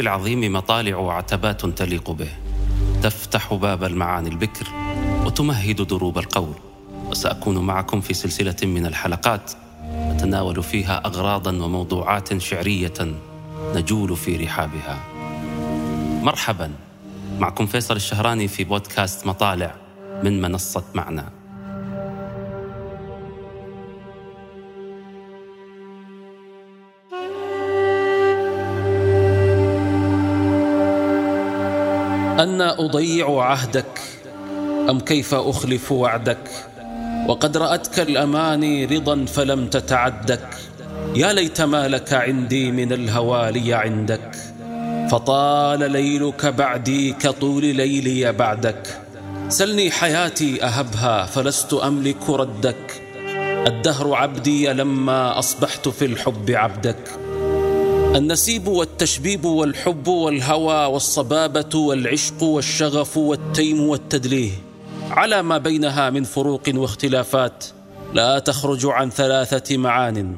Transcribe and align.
العظيم 0.00 0.52
مطالع 0.52 0.96
وعتبات 0.96 1.66
تليق 1.66 2.10
به. 2.10 2.28
تفتح 3.02 3.54
باب 3.54 3.84
المعاني 3.84 4.28
البكر 4.28 4.66
وتمهد 5.24 5.82
دروب 5.82 6.18
القول. 6.18 6.54
وسأكون 7.10 7.58
معكم 7.58 8.00
في 8.00 8.14
سلسلة 8.14 8.56
من 8.62 8.86
الحلقات 8.86 9.52
نتناول 9.84 10.62
فيها 10.62 11.02
أغراضا 11.06 11.50
وموضوعات 11.50 12.38
شعرية 12.38 13.14
نجول 13.74 14.16
في 14.16 14.36
رحابها. 14.36 14.98
مرحبا. 16.22 16.70
معكم 17.38 17.66
فيصل 17.66 17.96
الشهراني 17.96 18.48
في 18.48 18.64
بودكاست 18.64 19.26
مطالع 19.26 19.74
من 20.22 20.40
منصة 20.40 20.84
معنى. 20.94 21.37
أنا 32.38 32.80
أضيع 32.80 33.42
عهدك 33.42 34.00
أم 34.90 35.00
كيف 35.00 35.34
أخلف 35.34 35.92
وعدك؟ 35.92 36.48
وقد 37.28 37.56
رأتك 37.56 38.00
الأماني 38.00 38.84
رضا 38.84 39.24
فلم 39.24 39.66
تتعدك. 39.66 40.48
يا 41.14 41.32
ليت 41.32 41.60
ما 41.60 41.88
لك 41.88 42.12
عندي 42.12 42.70
من 42.70 42.92
الهوى 42.92 43.52
لي 43.52 43.74
عندك 43.74 44.36
فطال 45.10 45.92
ليلك 45.92 46.46
بعدي 46.46 47.12
كطول 47.12 47.64
ليلي 47.64 48.32
بعدك. 48.32 49.00
سلني 49.48 49.90
حياتي 49.90 50.64
أهبها 50.64 51.26
فلست 51.26 51.74
أملك 51.74 52.30
ردك. 52.30 53.02
الدهر 53.66 54.14
عبدي 54.14 54.72
لما 54.72 55.38
أصبحت 55.38 55.88
في 55.88 56.04
الحب 56.04 56.50
عبدك. 56.50 57.27
النسيب 58.16 58.68
والتشبيب 58.68 59.44
والحب 59.44 60.06
والهوى 60.08 60.86
والصبابة 60.86 61.78
والعشق 61.78 62.42
والشغف 62.42 63.16
والتيم 63.16 63.80
والتدليه. 63.80 64.50
على 65.10 65.42
ما 65.42 65.58
بينها 65.58 66.10
من 66.10 66.24
فروق 66.24 66.62
واختلافات 66.74 67.64
لا 68.14 68.38
تخرج 68.38 68.86
عن 68.86 69.10
ثلاثة 69.10 69.76
معان. 69.76 70.36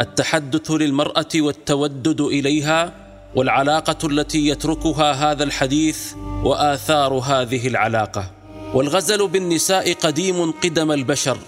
التحدث 0.00 0.70
للمرأة 0.70 1.28
والتودد 1.34 2.20
إليها 2.20 2.92
والعلاقة 3.34 4.06
التي 4.06 4.48
يتركها 4.48 5.12
هذا 5.12 5.44
الحديث 5.44 6.14
وآثار 6.44 7.12
هذه 7.14 7.68
العلاقة. 7.68 8.30
والغزل 8.74 9.28
بالنساء 9.28 9.92
قديم 9.92 10.50
قدم 10.50 10.92
البشر. 10.92 11.38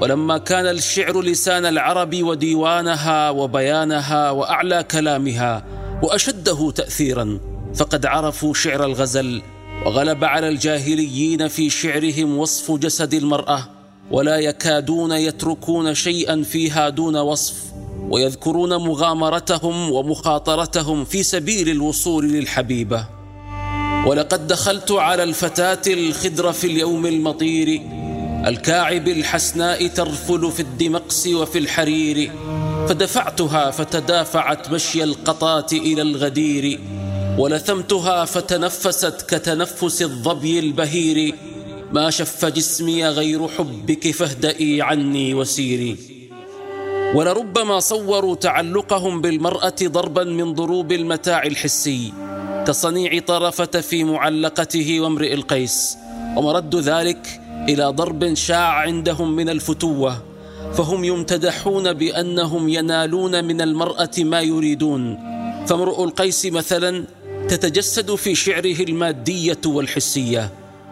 ولما 0.00 0.38
كان 0.38 0.66
الشعر 0.66 1.22
لسان 1.22 1.66
العرب 1.66 2.22
وديوانها 2.22 3.30
وبيانها 3.30 4.30
وأعلى 4.30 4.84
كلامها 4.90 5.64
وأشده 6.02 6.70
تاثيرا 6.70 7.40
فقد 7.74 8.06
عرفوا 8.06 8.54
شعر 8.54 8.84
الغزل 8.84 9.42
وغلب 9.86 10.24
على 10.24 10.48
الجاهليين 10.48 11.48
في 11.48 11.70
شعرهم 11.70 12.38
وصف 12.38 12.70
جسد 12.72 13.14
المرأة 13.14 13.64
ولا 14.10 14.38
يكادون 14.38 15.12
يتركون 15.12 15.94
شيئا 15.94 16.42
فيها 16.42 16.88
دون 16.88 17.16
وصف 17.16 17.54
ويذكرون 18.10 18.76
مغامرتهم 18.76 19.92
ومخاطرتهم 19.92 21.04
في 21.04 21.22
سبيل 21.22 21.68
الوصول 21.68 22.32
للحبيبة. 22.32 23.06
ولقد 24.06 24.46
دخلت 24.46 24.92
على 24.92 25.22
الفتاة 25.22 25.82
الخدر 25.86 26.52
في 26.52 26.66
اليوم 26.66 27.06
المطير 27.06 27.82
الكاعب 28.46 29.08
الحسناء 29.08 29.86
ترفل 29.86 30.52
في 30.52 30.60
الدمقس 30.60 31.26
وفي 31.26 31.58
الحرير 31.58 32.32
فدفعتها 32.88 33.70
فتدافعت 33.70 34.70
مشي 34.70 35.04
القطاة 35.04 35.66
إلى 35.72 36.02
الغدير 36.02 36.80
ولثمتها 37.38 38.24
فتنفست 38.24 39.24
كتنفس 39.28 40.02
الظبي 40.02 40.58
البهير. 40.58 41.34
ما 41.92 42.10
شف 42.10 42.44
جسمي 42.44 43.06
غير 43.06 43.48
حبك 43.48 44.10
فاهدئي 44.10 44.82
عني 44.82 45.34
وسيري. 45.34 45.96
ولربما 47.14 47.80
صوروا 47.80 48.34
تعلقهم 48.34 49.20
بالمرأة 49.20 49.74
ضربا 49.82 50.24
من 50.24 50.54
ضروب 50.54 50.92
المتاع 50.92 51.42
الحسي 51.42 52.12
كصنيع 52.66 53.18
طرفة 53.18 53.80
في 53.80 54.04
معلقته 54.04 55.00
وامرئ 55.00 55.34
القيس. 55.34 55.96
ومرد 56.36 56.76
ذلك 56.76 57.40
إلى 57.68 57.84
ضرب 57.84 58.34
شاع 58.34 58.68
عندهم 58.68 59.36
من 59.36 59.48
الفتوة 59.48 60.22
فهم 60.74 61.04
يمتدحون 61.04 61.92
بأنهم 61.92 62.68
ينالون 62.68 63.44
من 63.44 63.60
المرأة 63.60 64.10
ما 64.18 64.40
يريدون. 64.40 65.18
فامرؤ 65.66 66.04
القيس 66.04 66.46
مثلا 66.46 67.04
تتجسد 67.48 68.14
في 68.14 68.34
شعره 68.34 68.80
المادية 68.80 69.60
والحسية 69.66 70.50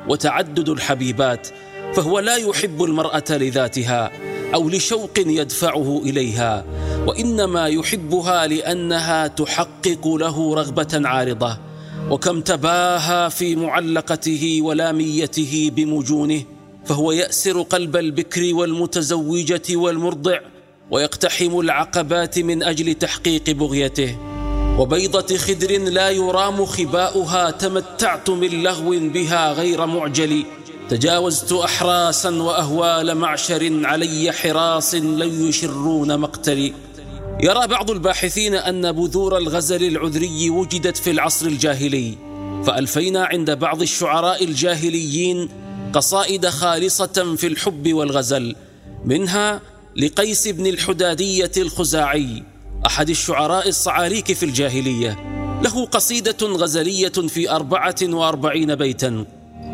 وتعدد 0.09 0.69
الحبيبات 0.69 1.49
فهو 1.95 2.19
لا 2.19 2.37
يحب 2.37 2.83
المرأة 2.83 3.25
لذاتها 3.31 4.11
أو 4.55 4.69
لشوق 4.69 5.19
يدفعه 5.19 6.03
إليها 6.05 6.65
وإنما 7.07 7.67
يحبها 7.67 8.47
لأنها 8.47 9.27
تحقق 9.27 10.09
له 10.09 10.55
رغبة 10.55 11.09
عارضة. 11.09 11.59
وكم 12.11 12.41
تباهى 12.41 13.31
في 13.31 13.57
معلقته 13.57 14.59
ولاميته 14.63 15.71
بمجونه 15.77 16.43
فهو 16.85 17.13
يأسر 17.13 17.63
قلب 17.63 17.97
البكر 17.97 18.55
والمتزوجة 18.55 19.77
والمرضع 19.77 20.41
ويقتحم 20.91 21.59
العقبات 21.59 22.39
من 22.39 22.63
أجل 22.63 22.95
تحقيق 22.95 23.51
بغيته. 23.51 24.19
وبيضة 24.79 25.37
خدر 25.37 25.79
لا 25.81 26.11
يرام 26.11 26.67
خباؤها 26.67 27.51
تمتعت 27.51 28.31
من 28.31 28.63
لغو 28.63 28.91
بها 28.91 29.53
غير 29.53 29.87
معجل. 29.87 30.45
تجاوزت 30.89 31.53
أحراسا 31.53 32.43
وأهوال 32.43 33.15
معشر 33.15 33.81
علي 33.85 34.33
حراس 34.33 34.95
لن 34.95 35.49
يشرون 35.49 36.19
مقتلي 36.19 36.73
يرى 37.41 37.67
بعض 37.67 37.91
الباحثين 37.91 38.55
أن 38.55 38.93
بذور 38.93 39.39
الغزل 39.39 39.85
العذري 39.85 40.51
وجدت 40.51 40.97
في 40.97 41.11
العصر 41.11 41.47
الجاهلي. 41.47 42.15
فألفينا 42.67 43.25
عند 43.25 43.51
بعض 43.51 43.83
الشعراء 43.83 44.45
الجاهليين 44.45 45.49
قصائد 45.93 46.49
خالصة 46.49 47.35
في 47.37 47.47
الحب 47.47 47.93
والغزل 47.93 48.57
منها 49.05 49.61
لقيس 49.97 50.49
بن 50.49 50.67
الحدادية 50.67 51.51
الخزاعي 51.57 52.43
أحد 52.87 53.11
الشعراء 53.11 53.69
الصعاليك 53.69 54.33
في 54.33 54.43
الجاهلية. 54.43 55.19
له 55.65 55.87
قصيدة 55.87 56.47
غزلية 56.47 57.09
في 57.09 57.51
أربعة 57.51 57.97
وأربعين 58.03 58.75
بيتا 58.75 59.25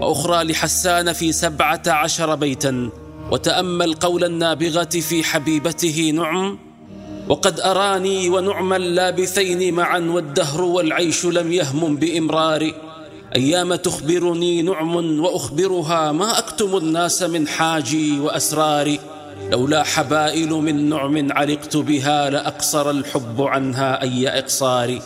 وأخرى 0.01 0.45
لحسان 0.45 1.13
في 1.13 1.33
سبعة 1.33 1.83
عشر 1.87 2.35
بيتا. 2.35 2.91
وتأمل 3.31 3.95
قول 3.95 4.25
النابغة 4.25 4.85
في 4.85 5.25
حبيبته 5.25 6.13
نعم 6.15 6.59
وقد 7.29 7.61
أراني 7.61 8.29
ونعم 8.29 8.73
اللابثين 8.73 9.75
معا 9.75 9.99
والدهر 9.99 10.63
والعيش 10.63 11.25
لم 11.25 11.53
يهم 11.53 11.97
بإمرار 11.97 12.88
أيام 13.37 13.75
تخبرني 13.75 14.63
نعم 14.63 15.21
وأخبرها 15.21 16.13
ما 16.13 16.39
أكتم 16.39 16.77
الناس 16.77 17.23
من 17.23 17.49
حاجي 17.49 18.21
وأسراري 18.21 19.01
لولا 19.53 19.83
حبائل 19.83 20.51
من 20.51 20.89
نعم 20.89 21.33
علقت 21.33 21.77
بها 21.77 22.31
لأقصر 22.31 22.91
الحب 22.91 23.43
عنها 23.43 24.03
أي 24.03 24.29
إقصار 24.29 24.99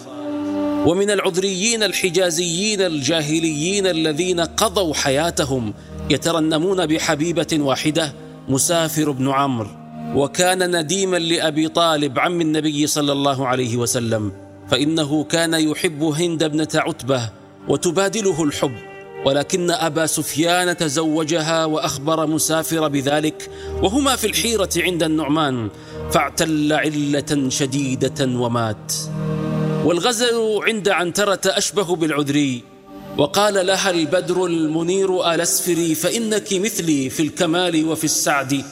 ومن 0.86 1.10
العذريين 1.10 1.82
الحجازيين 1.82 2.80
الجاهليين 2.80 3.86
الذين 3.86 4.40
قضوا 4.40 4.94
حياتهم 4.94 5.74
يترنمون 6.10 6.86
بحبيبة 6.86 7.58
واحدة 7.60 8.12
مسافر 8.48 9.10
بن 9.10 9.28
عمرو 9.28 9.68
وكان 10.14 10.80
نديما 10.80 11.16
لأبي 11.16 11.68
طالب 11.68 12.18
عم 12.18 12.40
النبي 12.40 12.86
صلى 12.86 13.12
الله 13.12 13.46
عليه 13.46 13.76
وسلم 13.76 14.32
فإنه 14.68 15.24
كان 15.24 15.54
يحب 15.54 16.02
هند 16.02 16.42
ابنة 16.42 16.68
عتبة 16.74 17.41
وتبادله 17.68 18.42
الحب. 18.42 18.74
ولكن 19.24 19.70
أبا 19.70 20.06
سفيان 20.06 20.76
تزوجها 20.76 21.64
وأخبر 21.64 22.26
مسافر 22.26 22.88
بذلك 22.88 23.50
وهما 23.82 24.16
في 24.16 24.26
الحيرة 24.26 24.70
عند 24.76 25.02
النعمان 25.02 25.70
فاعتل 26.10 26.72
علة 26.72 27.48
شديدة 27.48 28.24
ومات. 28.26 28.92
والغزل 29.84 30.60
عند 30.62 30.88
عنترة 30.88 31.40
أشبه 31.46 31.96
بالعذري 31.96 32.62
وقال 33.18 33.66
لها 33.66 33.90
البدر 33.90 34.46
المنير 34.46 35.34
ألسفري 35.34 35.94
فإنك 35.94 36.52
مثلي 36.52 37.10
في 37.10 37.22
الكمال 37.22 37.88
وفي 37.88 38.04
السعد. 38.04 38.64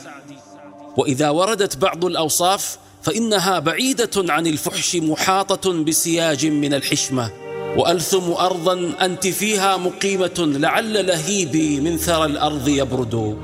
وإذا 0.96 1.30
وردت 1.30 1.76
بعض 1.76 2.04
الأوصاف 2.04 2.78
فإنها 3.02 3.58
بعيدة 3.58 4.10
عن 4.16 4.46
الفحش 4.46 4.96
محاطة 4.96 5.84
بسياج 5.84 6.46
من 6.46 6.74
الحشمة. 6.74 7.30
وألثم 7.76 8.32
أرضا 8.32 8.92
أنت 9.00 9.26
فيها 9.26 9.76
مقيمة 9.76 10.34
لعل 10.38 11.06
لهيبي 11.06 11.80
من 11.80 11.96
ثرى 11.96 12.24
الأرض 12.24 12.68
يبرد. 12.68 13.36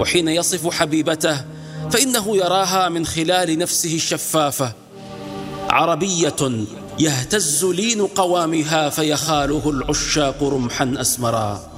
وحين 0.00 0.28
يصف 0.28 0.74
حبيبته 0.74 1.44
فإنه 1.90 2.36
يراها 2.36 2.88
من 2.88 3.06
خلال 3.06 3.58
نفسه 3.58 3.94
الشفافة. 3.94 4.72
عربية 5.70 6.64
يهتز 6.98 7.64
لين 7.64 8.06
قوامها 8.06 8.88
فيخاله 8.88 9.70
العشاق 9.70 10.42
رمحا 10.42 10.94
أسمرا. 11.00 11.73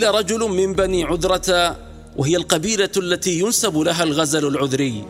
سئل 0.00 0.14
رجل 0.14 0.40
من 0.48 0.72
بني 0.72 1.04
عذرة 1.04 1.76
وهي 2.16 2.36
القبيلة 2.36 2.90
التي 2.96 3.40
ينسب 3.40 3.78
لها 3.78 4.02
الغزل 4.02 4.46
العذري. 4.46 5.04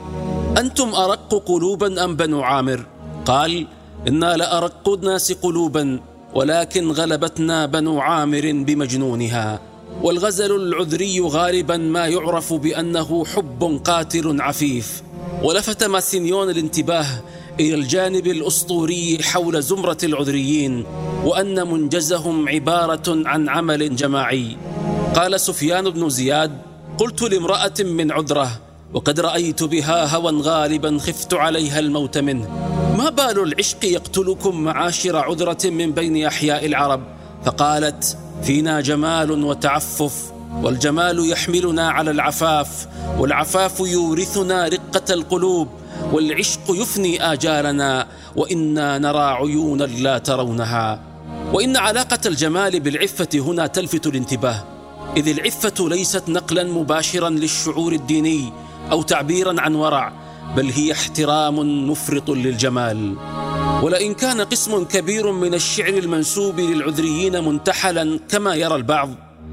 أنتم 0.58 0.94
أرق 0.94 1.34
قلوبا 1.46 2.04
أم 2.04 2.16
بنو 2.16 2.42
عامر؟ 2.42 2.86
قال 3.24 3.66
إنا 4.08 4.36
لأرق 4.36 4.88
الناس 4.88 5.32
قلوبا 5.32 6.00
ولكن 6.34 6.90
غلبتنا 6.90 7.66
بنو 7.66 8.00
عامر 8.00 8.64
بمجنونها. 8.66 9.60
والغزل 10.02 10.56
العذري 10.56 11.20
غالبا 11.20 11.76
ما 11.76 12.06
يعرف 12.06 12.52
بأنه 12.52 13.24
حب 13.24 13.80
قاتل 13.84 14.40
عفيف. 14.40 15.02
ولفت 15.42 15.84
ماسينيون 15.84 16.50
الانتباه 16.50 17.06
إلى 17.60 17.74
الجانب 17.74 18.26
الأسطوري 18.26 19.18
حول 19.22 19.62
زمرة 19.62 19.98
العذريين 20.04 20.84
وأن 21.24 21.70
منجزهم 21.70 22.48
عبارة 22.48 23.06
عن 23.08 23.48
عمل 23.48 23.96
جماعي. 23.96 24.56
قال 25.14 25.40
سفيان 25.40 25.90
بن 25.90 26.08
زياد 26.08 26.58
قلت 26.98 27.22
لامرأة 27.22 27.74
من 27.80 28.12
عذرة 28.12 28.50
وقد 28.94 29.20
رأيت 29.20 29.62
بها 29.62 30.16
هوى 30.16 30.42
غالبا 30.42 30.98
خفت 30.98 31.34
عليها 31.34 31.78
الموت 31.78 32.18
منه. 32.18 32.48
ما 32.98 33.10
بال 33.10 33.42
العشق 33.42 33.84
يقتلكم 33.84 34.60
معاشر 34.60 35.16
عذرة 35.16 35.70
من 35.70 35.92
بين 35.92 36.26
أحياء 36.26 36.66
العرب؟ 36.66 37.02
فقالت 37.44 38.18
فينا 38.42 38.80
جمال 38.80 39.44
وتعفف 39.44 40.32
والجمال 40.62 41.30
يحملنا 41.30 41.90
على 41.90 42.10
العفاف 42.10 42.88
والعفاف 43.18 43.80
يورثنا 43.80 44.68
رقة 44.68 45.14
القلوب 45.14 45.68
والعشق 46.12 46.60
يفني 46.70 47.32
آجالنا 47.32 48.06
وإنا 48.36 48.98
نرى 48.98 49.22
عيونا 49.22 49.84
لا 49.84 50.18
ترونها. 50.18 51.00
وإن 51.52 51.76
علاقة 51.76 52.20
الجمال 52.26 52.80
بالعفة 52.80 53.28
هنا 53.34 53.66
تلفت 53.66 54.06
الانتباه. 54.06 54.79
إذ 55.16 55.28
العفة 55.28 55.88
ليست 55.88 56.28
نقلا 56.28 56.64
مباشرا 56.64 57.30
للشعور 57.30 57.92
الديني 57.92 58.52
أو 58.90 59.02
تعبيرا 59.02 59.60
عن 59.60 59.74
ورع 59.74 60.12
بل 60.56 60.70
هي 60.70 60.92
احترام 60.92 61.90
مفرط 61.90 62.30
للجمال. 62.30 63.16
ولئن 63.82 64.14
كان 64.14 64.40
قسم 64.40 64.84
كبير 64.84 65.32
من 65.32 65.54
الشعر 65.54 65.88
المنسوب 65.88 66.60
للعذريين 66.60 67.44
منتحلا 67.44 68.20
كما 68.28 68.54
يرى 68.54 68.74
البعض 68.74 69.10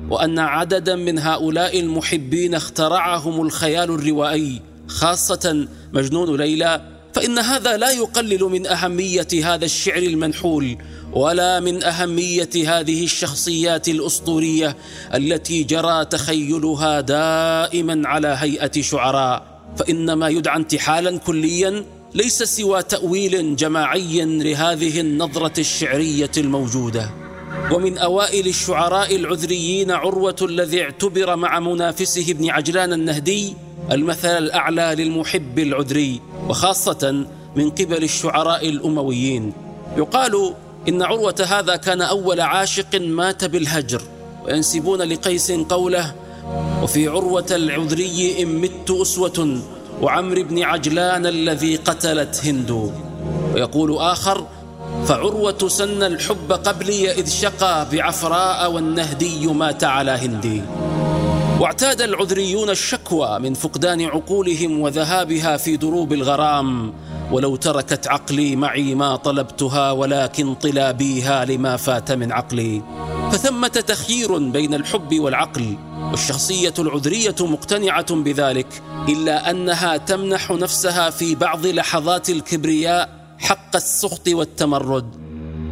وأن 0.09 0.39
عددا 0.39 0.95
من 0.95 1.19
هؤلاء 1.19 1.79
المحبين 1.79 2.55
اخترعهم 2.55 3.41
الخيال 3.41 3.91
الروائي 3.91 4.61
خاصة 4.87 5.67
مجنون 5.93 6.37
ليلى 6.37 6.81
فإن 7.13 7.39
هذا 7.39 7.77
لا 7.77 7.91
يقلل 7.91 8.43
من 8.43 8.67
أهمية 8.67 9.27
هذا 9.43 9.65
الشعر 9.65 9.97
المنحول 9.97 10.77
ولا 11.17 11.59
من 11.59 11.83
أهمية 11.83 12.49
هذه 12.55 13.03
الشخصيات 13.03 13.89
الأسطورية 13.89 14.77
التي 15.15 15.63
جرى 15.63 16.05
تخيلها 16.05 17.01
دائما 17.01 18.07
على 18.07 18.37
هيئة 18.39 18.81
شعراء. 18.81 19.57
فإن 19.77 20.13
ما 20.13 20.29
يدعى 20.29 20.57
انتحالا 20.57 21.17
كليا 21.17 21.85
ليس 22.13 22.43
سوى 22.43 22.83
تأويل 22.83 23.55
جماعي 23.55 24.25
لهذه 24.25 24.99
النظرة 24.99 25.59
الشعرية 25.59 26.31
الموجودة. 26.37 27.09
ومن 27.71 27.97
أوائل 27.97 28.47
الشعراء 28.47 29.15
العذريين 29.15 29.91
عروة 29.91 30.35
الذي 30.41 30.81
اعتبر 30.81 31.35
مع 31.35 31.59
منافسه 31.59 32.31
ابن 32.31 32.49
عجلان 32.49 32.93
النهدي 32.93 33.53
المثل 33.91 34.37
الأعلى 34.37 34.95
للمحب 34.97 35.59
العذري 35.59 36.21
وخاصة 36.49 37.25
من 37.55 37.69
قبل 37.69 38.03
الشعراء 38.03 38.69
الأمويين. 38.69 39.53
يقال 39.97 40.53
إن 40.89 41.01
عروة 41.01 41.35
هذا 41.47 41.75
كان 41.75 42.01
أول 42.01 42.41
عاشق 42.41 42.95
مات 42.95 43.45
بالهجر 43.45 44.01
وينسبون 44.45 45.01
لقيس 45.01 45.51
قوله 45.51 46.13
وفي 46.83 47.07
عروة 47.07 47.45
العذري 47.51 48.41
إن 48.41 48.47
مت 48.61 48.91
أسوة 48.91 49.61
وعمر 50.01 50.41
بن 50.41 50.63
عجلان 50.63 51.25
الذي 51.25 51.75
قتلت 51.75 52.41
هند 52.45 52.91
ويقول 53.53 53.97
آخر 53.97 54.45
فعروة 55.05 55.67
سن 55.67 56.03
الحب 56.03 56.51
قبلي 56.51 57.11
إذ 57.11 57.29
شقى 57.29 57.87
بعفراء 57.91 58.71
والنهدي 58.71 59.47
مات 59.47 59.83
على 59.83 60.11
هندي 60.11 60.61
واعتاد 61.59 62.01
العذريون 62.01 62.69
الشكوى 62.69 63.39
من 63.39 63.53
فقدان 63.53 64.01
عقولهم 64.01 64.79
وذهابها 64.79 65.57
في 65.57 65.77
دروب 65.77 66.13
الغرام. 66.13 66.93
ولو 67.31 67.55
تركت 67.55 68.07
عقلي 68.07 68.55
معي 68.55 68.95
ما 68.95 69.15
طلبتها 69.15 69.91
ولكن 69.91 70.53
طلابيها 70.53 71.45
لما 71.45 71.77
فات 71.77 72.11
من 72.11 72.31
عقلي. 72.31 72.81
فثمة 73.31 73.67
تخيير 73.67 74.37
بين 74.37 74.73
الحب 74.73 75.19
والعقل 75.19 75.77
والشخصية 76.11 76.73
العذرية 76.79 77.35
مقتنعة 77.39 78.15
بذلك 78.15 78.81
إلا 79.09 79.51
أنها 79.51 79.97
تمنح 79.97 80.51
نفسها 80.51 81.09
في 81.09 81.35
بعض 81.35 81.65
لحظات 81.65 82.29
الكبرياء 82.29 83.09
حق 83.39 83.75
السخط 83.75 84.27
والتمرد. 84.27 85.27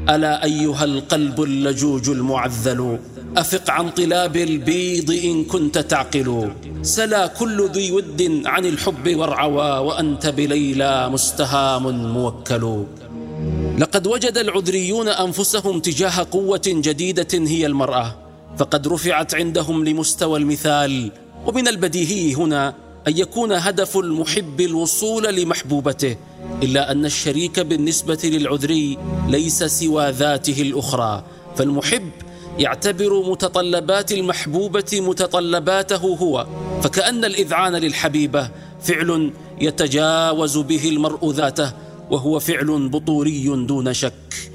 ألا 0.10 0.44
أيها 0.44 0.84
القلب 0.84 1.44
اللجوج 1.44 2.10
المعذل؟ 2.10 3.00
أفق 3.38 3.70
عن 3.70 3.90
طلاب 3.90 4.36
البيض 4.36 5.12
إن 5.12 5.44
كنت 5.44 5.78
تعقل. 5.78 6.52
سلا 6.82 7.28
كل 7.28 7.70
ذي 7.70 7.92
ود 7.92 8.42
عن 8.46 8.66
الحب 8.66 9.16
وارعوى 9.16 9.88
وأنت 9.88 10.28
بليلى 10.28 11.10
مستهام 11.10 12.14
موكل. 12.14 12.84
لقد 13.78 14.08
وجد 14.08 14.38
العذريون 14.38 15.08
أنفسهم 15.08 15.80
تجاه 15.80 16.28
قوة 16.32 16.62
جديدة 16.68 17.28
هي 17.34 17.66
المرأة 17.66 18.16
فقد 18.58 18.88
رفعت 18.88 19.36
عندهم 19.36 19.86
لمستوى 19.86 20.40
المثال. 20.40 21.12
ومن 21.46 21.68
البديهي 21.68 22.34
هنا 22.34 22.74
أن 23.08 23.18
يكون 23.18 23.52
هدف 23.52 23.98
المحب 23.98 24.62
الوصول 24.62 25.36
لمحبوبته 25.36 26.16
إلا 26.64 26.92
أن 26.92 27.06
الشريك 27.06 27.60
بالنسبة 27.60 28.20
للعذري 28.24 28.98
ليس 29.28 29.64
سوى 29.64 30.12
ذاته 30.12 30.62
الأخرى 30.62 31.24
فالمحب 31.56 32.10
يعتبر 32.60 33.30
متطلبات 33.30 34.12
المحبوبة 34.12 34.92
متطلباته 34.94 35.96
هو 35.96 36.48
فكأن 36.82 37.26
الإذعان 37.26 37.76
للحبيبة 37.76 38.50
فعل 38.82 39.32
يتجاوز 39.62 40.58
به 40.58 40.90
المرء 40.90 41.32
ذاته 41.32 41.72
وهو 42.12 42.40
فعل 42.40 42.90
بطوري 42.90 43.66
دون 43.68 43.94
شك. 43.94 44.52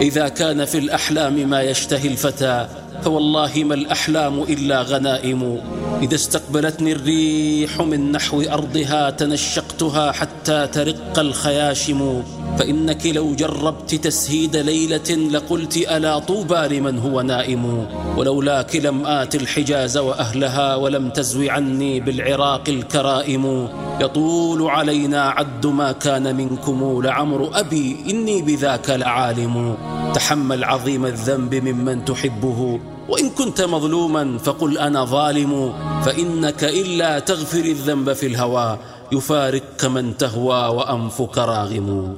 إذا 0.00 0.28
كان 0.28 0.64
في 0.64 0.78
الأحلام 0.78 1.50
ما 1.50 1.62
يشتهي 1.62 2.08
الفتى 2.08 2.68
فوالله 3.02 3.52
ما 3.64 3.74
الأحلام 3.74 4.42
إلا 4.42 4.82
غنائم. 4.82 5.60
إذا 6.02 6.14
استقبلتني 6.14 6.92
الريح 6.92 7.80
من 7.80 8.12
نحو 8.12 8.42
أرضها 8.42 9.10
تنشقتها 9.10 10.12
حتى 10.12 10.66
ترق 10.66 11.18
الخياشم. 11.18 12.22
فإنك 12.58 13.06
لو 13.06 13.34
جربت 13.34 13.94
تسهيد 13.94 14.56
ليلة 14.56 15.10
لقلت 15.10 15.76
ألا 15.76 16.18
طوبى 16.18 16.78
لمن 16.78 16.98
هو 16.98 17.20
نائم. 17.20 17.86
ولولاك 18.16 18.76
لم 18.76 19.06
آت 19.06 19.34
الحجاز 19.34 19.98
وأهلها 19.98 20.76
ولم 20.76 21.10
تزو 21.10 21.48
عني 21.48 22.00
بالعراق 22.00 22.68
الكرائم. 22.68 23.68
يطول 24.00 24.62
علينا 24.62 25.22
عد 25.22 25.66
ما 25.66 25.92
كان 25.92 26.36
منكم 26.36 27.02
لعمر 27.04 27.50
أبي 27.52 27.96
إني 28.10 28.42
بذاك 28.42 28.90
لعالم. 28.90 29.76
تحمل 30.14 30.64
عظيم 30.64 31.06
الذنب 31.06 31.54
ممن 31.54 32.04
تحبه 32.04 32.80
وإن 33.08 33.30
كنت 33.30 33.60
مظلوما 33.60 34.38
فقل 34.38 34.78
أنا 34.78 35.04
ظالم. 35.04 35.72
فإنك 36.04 36.64
إلا 36.64 37.18
تغفر 37.18 37.64
الذنب 37.64 38.12
في 38.12 38.26
الهوى 38.26 38.78
يفارقك 39.12 39.84
من 39.84 40.16
تهوى 40.16 40.76
وأنفك 40.76 41.38
راغم. 41.38 42.16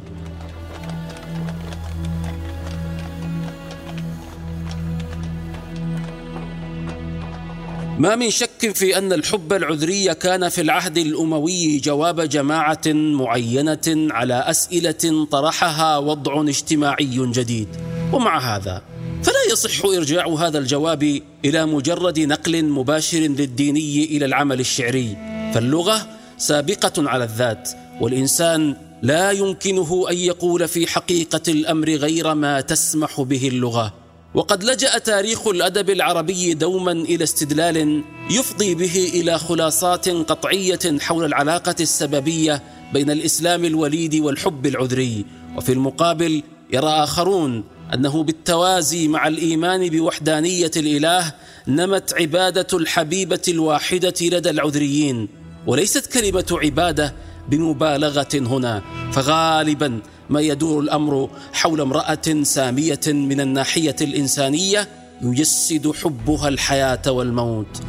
ما 7.98 8.16
من 8.16 8.30
شك 8.30 8.72
في 8.74 8.98
أن 8.98 9.12
الحب 9.12 9.52
العذري 9.52 10.14
كان 10.14 10.48
في 10.48 10.60
العهد 10.60 10.98
الأموي 10.98 11.78
جواب 11.78 12.20
جماعة 12.20 12.86
معينة 12.86 13.78
على 13.88 14.34
أسئلة 14.34 15.26
طرحها 15.30 15.98
وضع 15.98 16.42
اجتماعي 16.42 17.32
جديد. 17.32 17.68
ومع 18.12 18.56
هذا 18.56 18.82
فلا 19.22 19.52
يصح 19.52 19.84
إرجاع 19.84 20.28
هذا 20.28 20.58
الجواب 20.58 21.20
إلى 21.44 21.66
مجرد 21.66 22.20
نقل 22.20 22.64
مباشر 22.64 23.18
للديني 23.18 24.04
إلى 24.04 24.24
العمل 24.24 24.60
الشعري. 24.60 25.16
فاللغة 25.54 26.06
سابقة 26.38 27.08
على 27.10 27.24
الذات 27.24 27.68
والإنسان 28.00 28.76
لا 29.02 29.30
يمكنه 29.30 30.06
أن 30.10 30.16
يقول 30.16 30.68
في 30.68 30.86
حقيقة 30.86 31.42
الأمر 31.48 31.88
غير 31.88 32.34
ما 32.34 32.60
تسمح 32.60 33.20
به 33.20 33.48
اللغة. 33.48 34.01
وقد 34.34 34.64
لجأ 34.64 34.98
تاريخ 34.98 35.46
الأدب 35.46 35.90
العربي 35.90 36.54
دوما 36.54 36.92
إلى 36.92 37.24
استدلال 37.24 38.04
يفضي 38.30 38.74
به 38.74 39.10
إلى 39.14 39.38
خلاصات 39.38 40.08
قطعية 40.08 40.98
حول 41.00 41.24
العلاقة 41.24 41.74
السببية 41.80 42.62
بين 42.92 43.10
الإسلام 43.10 43.64
الوليد 43.64 44.14
والحب 44.14 44.66
العذري. 44.66 45.24
وفي 45.56 45.72
المقابل 45.72 46.42
يرى 46.72 46.88
آخرون 46.88 47.64
أنه 47.94 48.22
بالتوازي 48.22 49.08
مع 49.08 49.26
الإيمان 49.26 49.88
بوحدانية 49.88 50.70
الإله 50.76 51.32
نمت 51.68 52.14
عبادة 52.14 52.66
الحبيبة 52.78 53.42
الواحدة 53.48 54.14
لدى 54.20 54.50
العذريين 54.50 55.28
وليست 55.66 56.12
كلمة 56.12 56.46
عبادة 56.50 57.14
بمبالغة 57.48 58.28
هنا 58.34 58.82
فغالبا 59.12 60.00
ما 60.32 60.40
يدور 60.40 60.80
الأمر 60.80 61.30
حول 61.52 61.80
امرأة 61.80 62.42
سامية 62.42 63.00
من 63.06 63.40
الناحية 63.40 63.96
الإنسانية 64.00 64.88
يجسد 65.22 65.92
حبها 66.02 66.48
الحياة 66.48 67.02
والموت. 67.06 67.80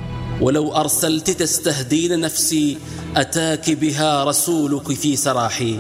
ولو 0.42 0.76
أرسلت 0.76 1.30
تستهدين 1.30 2.20
نفسي 2.20 2.78
أتاك 3.16 3.72
بها 3.72 4.24
رسولك 4.24 4.92
في 4.92 5.16
سراحي. 5.16 5.80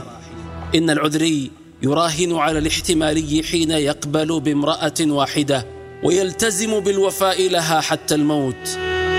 إن 0.75 0.89
العذري 0.89 1.51
يراهن 1.83 2.35
على 2.35 2.59
الاحتمالي 2.59 3.43
حين 3.43 3.71
يقبل 3.71 4.39
بامرأة 4.39 4.99
واحدة 5.01 5.65
ويلتزم 6.03 6.79
بالوفاء 6.79 7.49
لها 7.49 7.81
حتى 7.81 8.15
الموت. 8.15 8.77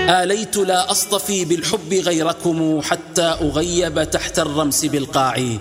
آليت 0.09 0.57
لا 0.57 0.91
أصطفي 0.91 1.45
بالحب 1.45 1.93
غيركم 1.93 2.81
حتى 2.81 3.21
أغيب 3.21 4.09
تحت 4.09 4.39
الرمس 4.39 4.85
بالقاع 4.85 5.57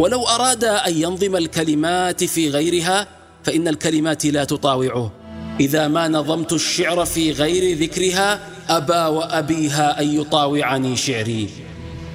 ولو 0.00 0.24
أراد 0.26 0.64
أن 0.64 0.96
ينظم 0.96 1.36
الكلمات 1.36 2.24
في 2.24 2.48
غيرها 2.48 3.06
فإن 3.44 3.68
الكلمات 3.68 4.26
لا 4.26 4.44
تطاوعه. 4.44 5.12
إذا 5.60 5.88
ما 5.88 6.08
نظمت 6.08 6.52
الشعر 6.52 7.04
في 7.04 7.32
غير 7.32 7.78
ذكرها 7.78 8.40
أبى 8.68 9.16
وأبيها 9.16 10.00
أن 10.00 10.20
يطاوعني 10.20 10.96
شعري. 10.96 11.48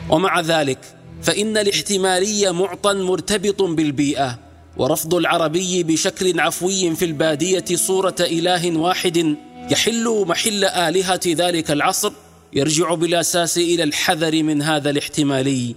ومع 0.10 0.42
ذلك 0.42 0.80
فإن 1.22 1.58
الاحتمالي 1.58 2.52
معطى 2.52 2.94
مرتبط 2.94 3.62
بالبيئة 3.62 4.40
ورفض 4.78 5.14
العربي 5.14 5.84
بشكل 5.84 6.40
عفوي 6.40 6.96
في 6.96 7.06
البادية 7.06 7.66
صورة 7.76 8.16
إله 8.20 8.78
واحد 8.78 9.36
يحل 9.72 10.26
محل 10.28 10.66
آلهة 10.66 11.22
ذلك 11.28 11.72
العصر 11.72 12.12
يرجع 12.54 12.94
بالأساس 12.94 13.58
إلى 13.58 13.84
الحذر 13.84 14.44
من 14.44 14.62
هذا 14.62 14.90
الاحتمالي. 14.90 15.76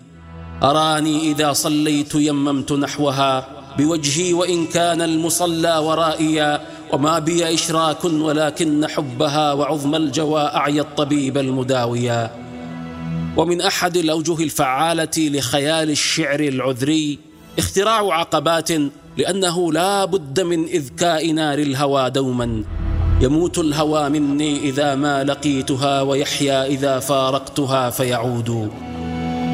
أراني 0.62 1.30
إذا 1.32 1.52
صليت 1.52 2.14
يممت 2.14 2.72
نحوها 2.72 3.48
بوجهي 3.78 4.32
وإن 4.32 4.66
كان 4.66 5.02
المصلى 5.02 5.78
ورائيا 5.78 6.60
وما 6.92 7.18
بي 7.18 7.54
إشراك 7.54 8.04
ولكن 8.04 8.86
حبها 8.86 9.52
وعظم 9.52 9.94
الجوى 9.94 10.40
أعيا 10.40 10.82
الطبيب 10.82 11.38
المداويا. 11.38 12.30
ومن 13.36 13.60
أحد 13.60 13.96
الأوجه 13.96 14.42
الفعالة 14.42 15.10
لخيال 15.18 15.90
الشعر 15.90 16.40
العذري 16.40 17.18
اختراع 17.58 18.14
عقبات 18.14 18.70
لأنه 19.16 19.72
لا 19.72 20.04
بد 20.04 20.40
من 20.40 20.64
إذكاء 20.64 21.30
نار 21.30 21.58
الهوى 21.58 22.10
دوما. 22.10 22.64
يموت 23.20 23.58
الهوى 23.58 24.08
مني 24.08 24.58
إذا 24.58 24.94
ما 24.94 25.24
لقيتها 25.24 26.02
ويحيا 26.02 26.66
إذا 26.66 26.98
فارقتها 26.98 27.90
فيعود. 27.90 28.70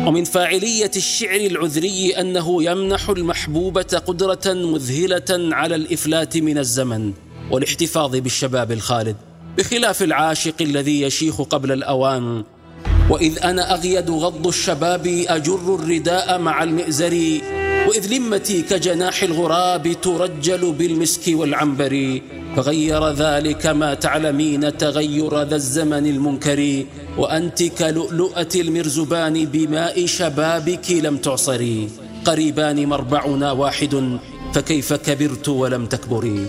ومن 0.07 0.25
فاعلية 0.25 0.91
الشعر 0.97 1.41
العذري 1.41 2.13
أنه 2.21 2.63
يمنح 2.63 3.09
المحبوبة 3.09 4.03
قدرة 4.07 4.53
مذهلة 4.53 5.55
على 5.55 5.75
الإفلات 5.75 6.37
من 6.37 6.59
الزمن 6.59 7.13
والاحتفاظ 7.51 8.17
بالشباب 8.17 8.73
الخالد 8.73 9.17
بخلاف 9.59 10.03
العاشق 10.03 10.55
الذي 10.61 11.01
يشيخ 11.01 11.43
قبل 11.43 11.73
الأوان. 11.73 12.45
وإذ 13.11 13.39
أنا 13.45 13.75
أغيد 13.75 14.11
غض 14.11 14.47
الشباب 14.47 15.07
أجر 15.29 15.75
الرداء 15.75 16.39
مع 16.39 16.63
المئزر 16.63 17.41
وإذ 17.89 18.15
لمتي 18.15 18.63
كجناح 18.63 19.23
الغراب 19.23 19.97
ترجل 20.03 20.73
بالمسك 20.73 21.23
والعنبر 21.29 22.21
فغير 22.57 23.11
ذلك 23.11 23.67
ما 23.67 23.95
تعلمين 23.95 24.79
تغير 24.79 25.43
ذا 25.43 25.57
الزمن 25.57 26.07
المنكر. 26.07 26.85
وأنت 27.19 27.63
كلؤلؤة 27.63 28.53
المرزبان 28.55 29.45
بماء 29.45 30.07
شبابك 30.07 30.91
لم 30.91 31.17
تعصري 31.17 31.89
قريبان 32.25 32.87
مربعنا 32.87 33.53
واحد 33.53 34.19
فكيف 34.55 34.93
كبرت 34.93 35.49
ولم 35.49 35.87
تكبري 35.87 36.47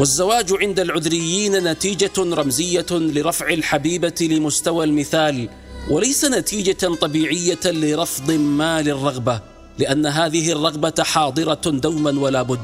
والزواج 0.00 0.52
عند 0.60 0.80
العذريين 0.80 1.52
نتيجة 1.52 2.12
رمزية 2.18 2.86
لرفع 2.90 3.48
الحبيبة 3.48 4.14
لمستوى 4.20 4.84
المثال 4.84 5.48
وليس 5.90 6.24
نتيجة 6.24 6.94
طبيعية 7.00 7.58
لرفض 7.64 8.30
ما 8.30 8.82
للرغبة 8.82 9.40
لأن 9.78 10.06
هذه 10.06 10.52
الرغبة 10.52 11.02
حاضرة 11.02 11.60
دوما 11.70 12.20
ولا 12.20 12.42
بد. 12.42 12.60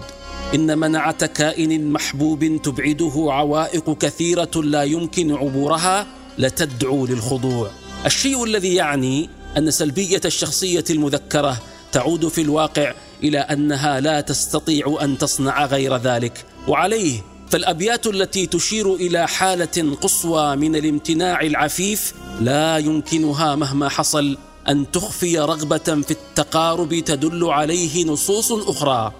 إن 0.54 0.78
منعة 0.78 1.26
كائن 1.26 1.92
محبوب 1.92 2.60
تبعده 2.62 3.26
عوائق 3.28 3.98
كثيرة 3.98 4.50
لا 4.54 4.82
يمكن 4.82 5.32
عبورها 5.32 6.06
لتدعو 6.38 7.06
للخضوع. 7.06 7.70
الشيء 8.06 8.44
الذي 8.44 8.74
يعني 8.74 9.28
أن 9.56 9.70
سلبية 9.70 10.20
الشخصية 10.24 10.84
المذكرة 10.90 11.62
تعود 11.92 12.28
في 12.28 12.40
الواقع 12.40 12.94
إلى 13.22 13.38
أنها 13.38 14.00
لا 14.00 14.20
تستطيع 14.20 14.98
أن 15.02 15.18
تصنع 15.18 15.66
غير 15.66 15.96
ذلك. 15.96 16.44
وعليه 16.68 17.20
فالأبيات 17.50 18.06
التي 18.06 18.46
تشير 18.46 18.94
إلى 18.94 19.28
حالة 19.28 19.96
قصوى 20.02 20.56
من 20.56 20.76
الامتناع 20.76 21.40
العفيف 21.40 22.14
لا 22.40 22.78
يمكنها 22.78 23.54
مهما 23.54 23.88
حصل 23.88 24.38
أن 24.68 24.90
تخفي 24.90 25.38
رغبة 25.38 25.78
في 25.78 26.10
التقارب 26.10 26.94
تدل 26.94 27.44
عليه 27.44 28.04
نصوص 28.04 28.52
أخرى. 28.52 29.12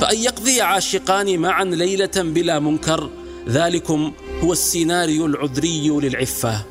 فأن 0.00 0.16
يقضي 0.16 0.60
عاشقان 0.60 1.38
معا 1.38 1.64
ليلة 1.64 2.10
بلا 2.16 2.58
منكر 2.58 3.10
ذلكم 3.48 4.12
هو 4.44 4.52
السيناريو 4.52 5.26
العذري 5.26 5.88
للعفة. 5.88 6.64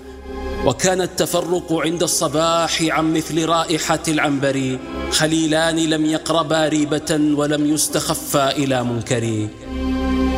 وكان 0.66 1.02
التفرق 1.02 1.74
عند 1.74 2.04
الصباح 2.04 2.82
عن 2.82 3.14
مثل 3.14 3.46
رائحة 3.46 4.00
العنبر 4.08 4.80
خليلان 5.12 5.76
لم 5.76 6.06
يقربا 6.06 6.68
ريبة 6.68 7.20
ولم 7.36 7.74
يستخفا 7.74 8.52
إلى 8.52 8.84
منكر 8.84 9.48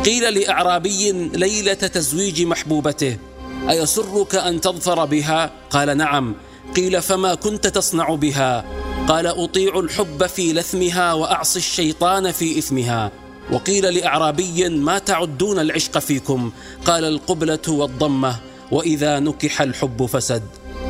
قيل 0.04 0.34
لأعرابي 0.34 1.12
ليلة 1.12 1.74
تزويج 1.74 2.42
محبوبته 2.42 3.18
أيسرك 3.70 4.34
أن 4.34 4.60
تظفر 4.60 5.04
بها؟ 5.04 5.50
قال 5.70 5.96
نعم 5.96 6.34
قيل 6.76 7.02
فما 7.02 7.34
كنت 7.34 7.66
تصنع 7.66 8.14
بها؟ 8.14 8.64
قال 9.08 9.26
أطيع 9.26 9.78
الحب 9.78 10.26
في 10.26 10.52
لثمها 10.52 11.12
وأعصي 11.12 11.58
الشيطان 11.58 12.32
في 12.32 12.58
إثمها 12.58 13.12
وقيل 13.52 13.94
لأعرابي 13.94 14.68
ما 14.68 14.98
تعدون 14.98 15.58
العشق 15.58 15.98
فيكم؟ 15.98 16.52
قال 16.86 17.04
القبلة 17.04 17.68
والضمة 17.68 18.51
وإذا 18.72 19.20
نكح 19.20 19.62
الحب 19.62 20.06
فسد. 20.06 20.42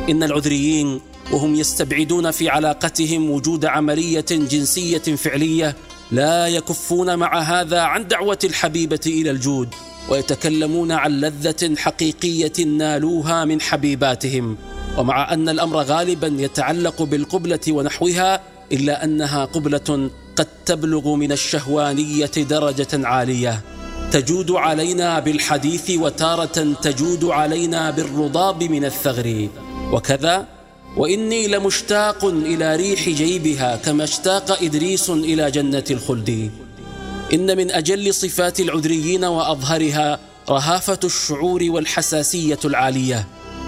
إن 0.09 0.23
العذريين 0.23 1.01
وهم 1.31 1.55
يستبعدون 1.55 2.31
في 2.31 2.49
علاقتهم 2.49 3.29
وجود 3.29 3.65
عملية 3.65 4.25
جنسية 4.31 4.97
فعلية 4.97 5.75
لا 6.11 6.47
يكفون 6.47 7.15
مع 7.15 7.39
هذا 7.39 7.81
عن 7.81 8.07
دعوة 8.07 8.39
الحبيبة 8.43 8.99
إلى 9.05 9.31
الجود 9.31 9.69
ويتكلمون 10.09 10.91
عن 10.91 11.11
لذة 11.11 11.75
حقيقية 11.77 12.65
نالوها 12.65 13.45
من 13.45 13.61
حبيباتهم. 13.61 14.57
ومع 14.97 15.33
أن 15.33 15.49
الأمر 15.49 15.77
غالبا 15.77 16.27
يتعلق 16.27 17.01
بالقبلة 17.01 17.59
ونحوها 17.69 18.41
إلا 18.71 19.03
أنها 19.03 19.45
قبلة 19.45 20.09
قد 20.35 20.47
تبلغ 20.65 21.15
من 21.15 21.31
الشهوانية 21.31 22.25
درجة 22.25 23.07
عالية. 23.07 23.61
تجود 24.13 24.51
علينا 24.51 25.19
بالحديث 25.19 25.89
وتارة 25.89 26.73
تجود 26.81 27.25
علينا 27.25 27.91
بالرضاب 27.91 28.63
من 28.63 28.85
الثغر. 28.85 29.47
وكذا 29.91 30.47
وإني 30.97 31.47
لمشتاق 31.47 32.25
إلى 32.25 32.75
ريح 32.75 33.09
جيبها 33.09 33.75
كما 33.75 34.03
اشتاق 34.03 34.63
إدريس 34.63 35.09
إلى 35.09 35.51
جنة 35.51 35.83
الخلد. 35.91 36.51
إن 37.33 37.57
من 37.57 37.71
أجل 37.71 38.13
صفات 38.13 38.59
العذريين 38.59 39.25
وأظهرها 39.25 40.19
رهافة 40.49 40.99
الشعور 41.03 41.63
والحساسية 41.69 42.59
العالية. 42.65 43.27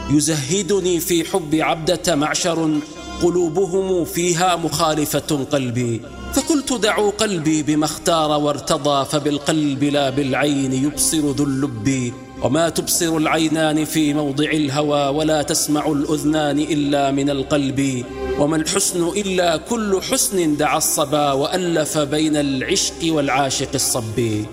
يزهدني 0.09 0.99
في 0.99 1.23
حب 1.23 1.55
عبدة 1.55 2.15
معشر 2.15 2.79
قلوبهم 3.21 4.05
فيها 4.05 4.55
مخالفة 4.55 5.45
قلبي. 5.51 6.01
فقلت 6.35 6.73
دعوا 6.73 7.11
قلبي 7.11 7.63
بما 7.63 7.85
اختار 7.85 8.31
وارتضى 8.31 9.05
فبالقلب 9.05 9.83
لا 9.83 10.09
بالعين 10.09 10.73
يبصر 10.73 11.17
ذو 11.17 11.43
اللب. 11.43 12.13
وما 12.41 12.69
تبصر 12.69 13.17
العينان 13.17 13.85
في 13.85 14.13
موضع 14.13 14.51
الهوى 14.51 15.07
ولا 15.07 15.41
تسمع 15.41 15.87
الأذنان 15.87 16.59
إلا 16.59 17.11
من 17.11 17.29
القلب. 17.29 18.05
وما 18.39 18.55
الحسن 18.55 19.07
إلا 19.07 19.57
كل 19.57 20.01
حسن 20.01 20.57
دعا 20.57 20.77
الصبا 20.77 21.31
وألف 21.31 21.97
بين 21.97 22.35
العشق 22.35 22.99
والعاشق 23.03 23.69
الصبي 23.73 24.45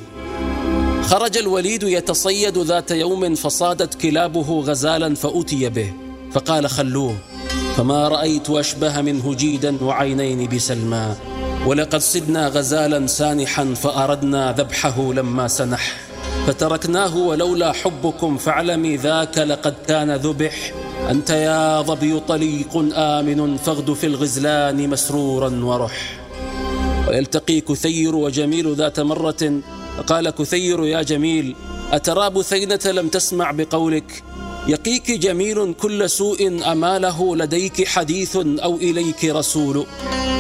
خرج 1.03 1.39
الوليد 1.39 1.83
يتصيد 1.83 2.59
ذات 2.59 2.91
يوم 2.91 3.35
فصادت 3.35 3.95
كلابه 3.95 4.61
غزالا 4.61 5.15
فأتي 5.15 5.69
به. 5.69 5.93
فقال 6.33 6.71
خلوه 6.71 7.17
فما 7.77 8.09
رأيت 8.09 8.51
أشبه 8.51 9.01
منه 9.01 9.35
جيدا 9.35 9.85
وعينين 9.85 10.49
بسلمى 10.49 11.15
ولقد 11.67 12.01
صدنا 12.01 12.49
غزالا 12.49 13.07
سانحا 13.07 13.75
فأردنا 13.75 14.53
ذبحه 14.53 15.13
لما 15.13 15.49
سنح. 15.49 15.97
فتركناه 16.47 17.17
ولولا 17.17 17.73
حبكم 17.73 18.37
فاعلمي 18.37 18.97
ذاك 18.97 19.39
لقد 19.39 19.75
كان 19.89 20.17
ذبح. 20.17 20.73
أنت 21.11 21.31
يا 21.31 21.83
ظبي 21.83 22.21
طليق 22.21 22.77
آمن 22.95 23.57
فاغد 23.57 23.93
في 23.93 24.07
الغزلان 24.07 24.89
مسرورا 24.89 25.65
ورح 25.65 26.21
ويلتقي 27.09 27.61
كثير 27.61 28.17
وجميل 28.17 28.75
ذات 28.75 29.01
مرة. 29.01 29.61
قال 30.07 30.31
كثير 30.31 30.85
يا 30.85 31.03
جميل 31.03 31.57
أترى 31.93 32.31
بثينة 32.31 32.81
لم 32.87 33.09
تسمع 33.09 33.51
بقولك؟ 33.51 34.23
يقيك 34.69 35.11
جميل 35.11 35.75
كل 35.75 36.11
سوء 36.11 36.73
أماله 36.73 37.37
لديك 37.37 37.89
حديث 37.89 38.37
أو 38.37 38.77
إليك 38.77 39.25
رسول. 39.25 39.87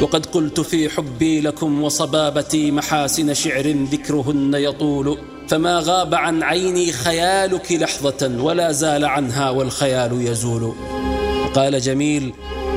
وقد 0.03 0.27
قلت 0.27 0.61
في 0.61 0.89
حبي 0.89 1.41
لكم 1.41 1.83
وصبابتي 1.83 2.71
محاسن 2.71 3.35
شعر 3.35 3.67
ذكرهن 3.93 4.55
يطول. 4.55 5.19
فما 5.49 5.83
غاب 5.85 6.15
عن 6.15 6.43
عيني 6.43 6.93
خيالك 6.93 7.73
لحظة 7.73 8.43
ولا 8.43 8.73
زال 8.73 9.05
عنها 9.05 9.51
والخيال 9.51 10.27
يزول. 10.27 10.75
قال 11.55 11.81
جميل 11.81 12.33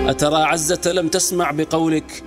أترى 0.08 0.44
عزة 0.44 0.92
لم 0.92 1.08
تسمع 1.08 1.52
بقولك 1.52 2.24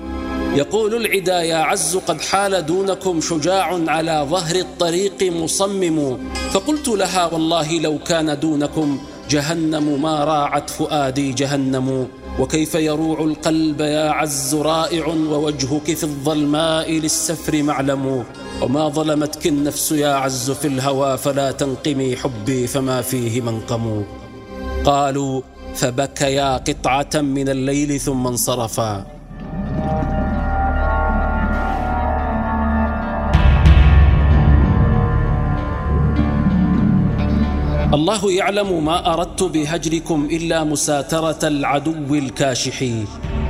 يقول 0.59 0.95
العدا 0.95 1.43
يا 1.43 1.57
عز 1.57 1.97
قد 1.97 2.21
حال 2.21 2.67
دونكم 2.67 3.21
شجاع 3.21 3.81
على 3.89 4.27
ظهر 4.31 4.57
الطريق 4.57 5.23
مصمم. 5.23 6.19
فقلت 6.53 6.89
لها 6.89 7.27
والله 7.33 7.79
لو 7.81 7.99
كان 7.99 8.41
دونكم 8.41 8.99
جهنم 9.31 10.03
ما 10.03 10.25
راعت 10.25 10.71
فؤادي 10.71 11.33
جهنم. 11.33 12.09
وكيف 12.41 12.75
يروع 12.75 13.21
القلب 13.21 13.81
يا 13.81 14.11
عز 14.11 14.55
رائع 14.55 15.07
ووجهك 15.07 15.95
في 15.97 16.05
الظلماء 16.05 16.93
للسفر 16.93 17.63
معلم. 17.63 18.25
وما 18.63 18.89
ظلمتك 18.89 19.47
النفس 19.47 19.93
يا 19.93 20.15
عز 20.15 20.51
في 20.51 20.69
الهوى 20.69 21.19
فلا 21.19 21.51
تنقمي 21.51 22.17
حبي 22.17 22.67
فما 22.67 23.03
فيه 23.03 23.41
منقم. 23.41 24.05
قالوا 24.85 25.41
فبكيا 25.75 26.57
قطعة 26.57 27.15
من 27.15 27.49
الليل 27.49 28.01
ثم 28.01 28.27
انصرفا. 28.27 29.18
الله 37.95 38.33
يعلم 38.33 38.85
ما 38.85 39.13
أردت 39.15 39.43
بهجركم 39.43 40.29
إلا 40.33 40.65
مساترة 40.65 41.39
العدو 41.43 42.15
الكاشح 42.15 42.85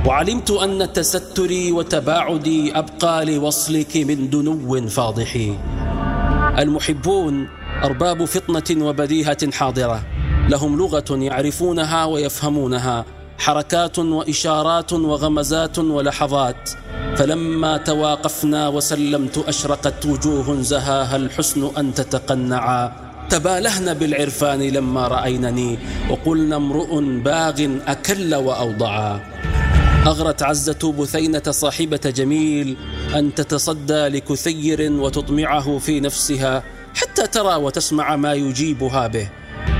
وعلمت 0.05 0.51
أن 0.51 0.93
تستري 0.93 1.71
وتباعدي 1.71 2.77
أبقى 2.77 3.25
لوصلك 3.25 3.97
من 3.97 4.29
دنو 4.29 4.87
فاضح 4.87 5.37
المحبون 6.57 7.47
أرباب 7.83 8.25
فطنة 8.25 8.85
وبديهة 8.85 9.51
حاضرة. 9.51 10.03
لهم 10.49 10.77
لغة 10.77 11.05
يعرفونها 11.09 12.05
ويفهمونها 12.05 13.05
حركات 13.37 13.99
وإشارات 13.99 14.93
وغمزات 14.93 15.79
ولحظات. 15.79 16.69
فلما 17.15 17.77
تواقفنا 17.77 18.67
وسلمت 18.67 19.37
أشرقت 19.37 20.05
وجوه 20.05 20.61
زهاها 20.61 21.15
الحسن 21.15 21.71
أن 21.77 21.93
تتقنعا. 21.93 23.08
تبالهن 23.29 23.93
بالعرفان 23.93 24.61
لما 24.61 25.07
رأينني 25.07 25.77
وقلنا 26.09 26.55
امرؤ 26.55 26.99
باغ 26.99 27.67
أكل 27.87 28.35
وأوضعا 28.35 29.21
أغرت 30.07 30.43
عزة 30.43 30.93
بثينة 30.99 31.43
صاحبة 31.49 32.13
جميل 32.15 32.77
أن 33.15 33.35
تتصدى 33.35 34.07
لكثير 34.07 34.91
وتطمعه 34.91 35.77
في 35.77 35.99
نفسها 35.99 36.63
حتى 36.95 37.27
ترى 37.27 37.55
وتسمع 37.55 38.15
ما 38.15 38.33
يجيبها 38.33 39.07
به. 39.07 39.29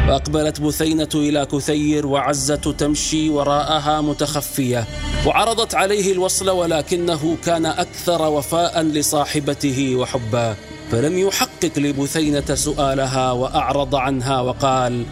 فأقبلت 0.07 0.61
بثينة 0.61 1.09
إلى 1.15 1.45
كثير 1.45 2.07
وعزة 2.07 2.55
تمشي 2.55 3.29
وراءها 3.29 4.01
متخفية 4.01 4.87
وعرضت 5.25 5.75
عليه 5.75 6.11
الوصل 6.11 6.49
ولكنه 6.49 7.37
كان 7.45 7.65
أكثر 7.65 8.21
وفاء 8.21 8.81
لصاحبته 8.81 9.95
وحبا 9.95 10.55
فلم 10.91 11.17
يحقق 11.63 11.79
لبثينة 11.79 12.55
سؤالها 12.55 13.31
وأعرض 13.31 13.95
عنها 13.95 14.41
وقال 14.41 15.03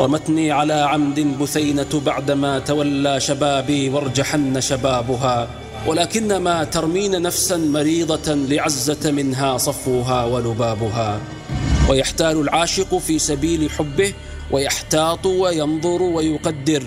رمتني 0.00 0.52
على 0.52 0.72
عمد 0.72 1.20
بثينة 1.20 2.02
بعدما 2.06 2.58
تولى 2.58 3.20
شبابي 3.20 3.88
وارجحن 3.90 4.60
شبابها 4.60 5.48
ولكنما 5.86 6.64
ترمين 6.64 7.22
نفسا 7.22 7.56
مريضة 7.56 8.34
لعزة 8.34 9.10
منها 9.10 9.56
صفوها 9.58 10.24
ولبابها. 10.24 11.20
ويحتال 11.90 12.40
العاشق 12.40 12.98
في 12.98 13.18
سبيل 13.18 13.70
حبه 13.70 14.12
ويحتاط 14.50 15.26
وينظر 15.26 16.02
ويقدر 16.02 16.82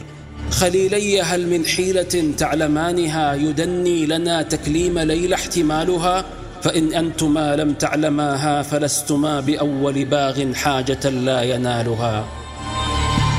خليلي 0.51 1.21
هل 1.21 1.47
من 1.47 1.65
حيلة 1.65 2.33
تعلمانها 2.37 3.33
يدني 3.33 4.05
لنا 4.05 4.41
تكليم 4.41 4.99
ليلى 4.99 5.35
احتمالها 5.35 6.25
فإن 6.61 6.93
أنتما 6.93 7.55
لم 7.55 7.73
تعلماها 7.73 8.61
فلستما 8.61 9.39
بأول 9.39 10.05
باغ 10.05 10.53
حاجة 10.53 11.09
لا 11.09 11.41
ينالها. 11.41 12.25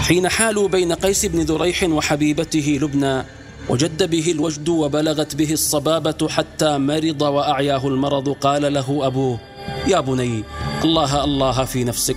حين 0.03 0.29
حالوا 0.29 0.69
بين 0.69 0.93
قيس 0.93 1.27
بن 1.27 1.41
ذريح 1.41 1.83
وحبيبته 1.83 2.79
لبنى 2.83 3.25
وجد 3.69 4.11
به 4.11 4.31
الوجد 4.33 4.69
وبلغت 4.69 5.37
به 5.37 5.53
الصبابة 5.53 6.29
حتى 6.29 6.79
مرض 6.79 7.23
وأعياه 7.23 7.89
المرض 7.89 8.29
قال 8.29 8.75
له 8.75 9.07
أبوه 9.07 9.39
يا 9.87 10.01
بني 10.01 10.45
الله 10.85 11.25
الله 11.25 11.65
في 11.65 11.85
نفسك 11.85 12.17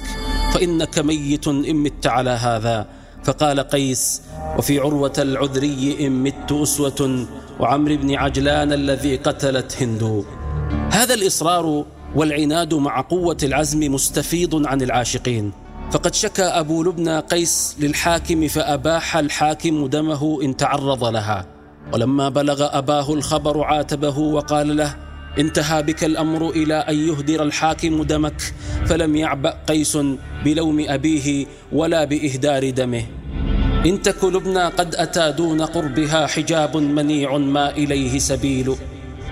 فإنك 0.54 1.00
ميت 1.00 1.48
إن 1.48 1.76
مت 1.76 2.08
على 2.08 2.30
هذا. 2.30 2.88
فقال 3.24 3.60
قيس 3.60 4.22
وفي 4.58 4.80
عروة 4.80 5.13
العذري 5.18 5.98
إن 6.00 6.24
مت 6.24 6.52
أسوة 6.52 7.28
وعمر 7.60 7.96
بن 7.96 8.15
عجلان 8.15 8.74
الذي 8.74 9.15
قتلت 9.15 9.78
هند. 9.82 10.26
هذا 10.91 11.13
الإصرار 11.13 11.86
والعناد 12.15 12.74
مع 12.74 13.02
قوة 13.02 13.38
العزم 13.44 13.94
مستفيض 13.94 14.68
عن 14.68 14.82
العاشقين. 14.82 15.52
فقد 15.91 16.15
شكى 16.15 16.44
أبو 16.44 16.84
لبنى 16.84 17.20
قيس 17.20 17.76
للحاكم 17.80 18.48
فأباح 18.48 19.18
الحاكم 19.18 19.88
دمه 19.88 20.41
إن 20.44 20.58
تعرض 20.58 21.04
لها. 21.04 21.46
ولما 21.94 22.30
بلغ 22.30 22.78
أباه 22.78 23.13
الخبر 23.13 23.63
عاتبه 23.63 24.18
وقال 24.20 24.78
له 24.78 24.96
انتهى 25.39 25.84
بك 25.84 26.04
الأمر 26.04 26.50
إلى 26.50 26.74
أن 26.74 26.96
يهدر 26.96 27.44
الحاكم 27.44 28.04
دمك 28.04 28.54
فلم 28.86 29.15
يعبأ 29.15 29.54
قيس 29.68 29.98
بلوم 30.46 30.86
أبيه 30.88 31.46
ولا 31.72 32.06
بإهدار 32.06 32.70
دمه. 32.70 33.06
إن 33.86 34.02
تك 34.02 34.24
لبنى 34.24 34.63
قد 34.63 34.96
أتى 34.96 35.32
دون 35.32 35.62
قربها 35.62 36.28
حجاب 36.28 36.78
منيع 36.78 37.38
ما 37.38 37.70
إليه 37.70 38.20
سبيل. 38.20 38.76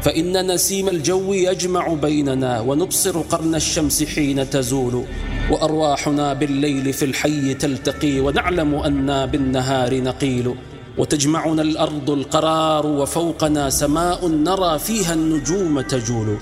فإن 0.03 0.51
نسيم 0.51 0.89
الجو 0.89 1.33
يجمع 1.33 1.87
بيننا 1.93 2.59
ونبصر 2.61 3.21
قرن 3.21 3.55
الشمس 3.55 4.03
حين 4.03 4.49
تزول 4.49 5.05
وأرواحنا 5.51 6.33
بالليل 6.33 6.93
في 6.93 7.05
الحي 7.05 7.53
تلتقي 7.53 8.19
ونعلم 8.19 8.75
أنا 8.75 9.25
بالنهار 9.25 10.01
نقيل 10.01 10.55
وتجمعنا 10.97 11.61
الأرض 11.61 12.09
القرار 12.09 12.87
وفوقنا 12.87 13.69
سماء 13.69 14.27
نرى 14.27 14.79
فيها 14.79 15.13
النجوم 15.13 15.81
تجول 15.81 16.37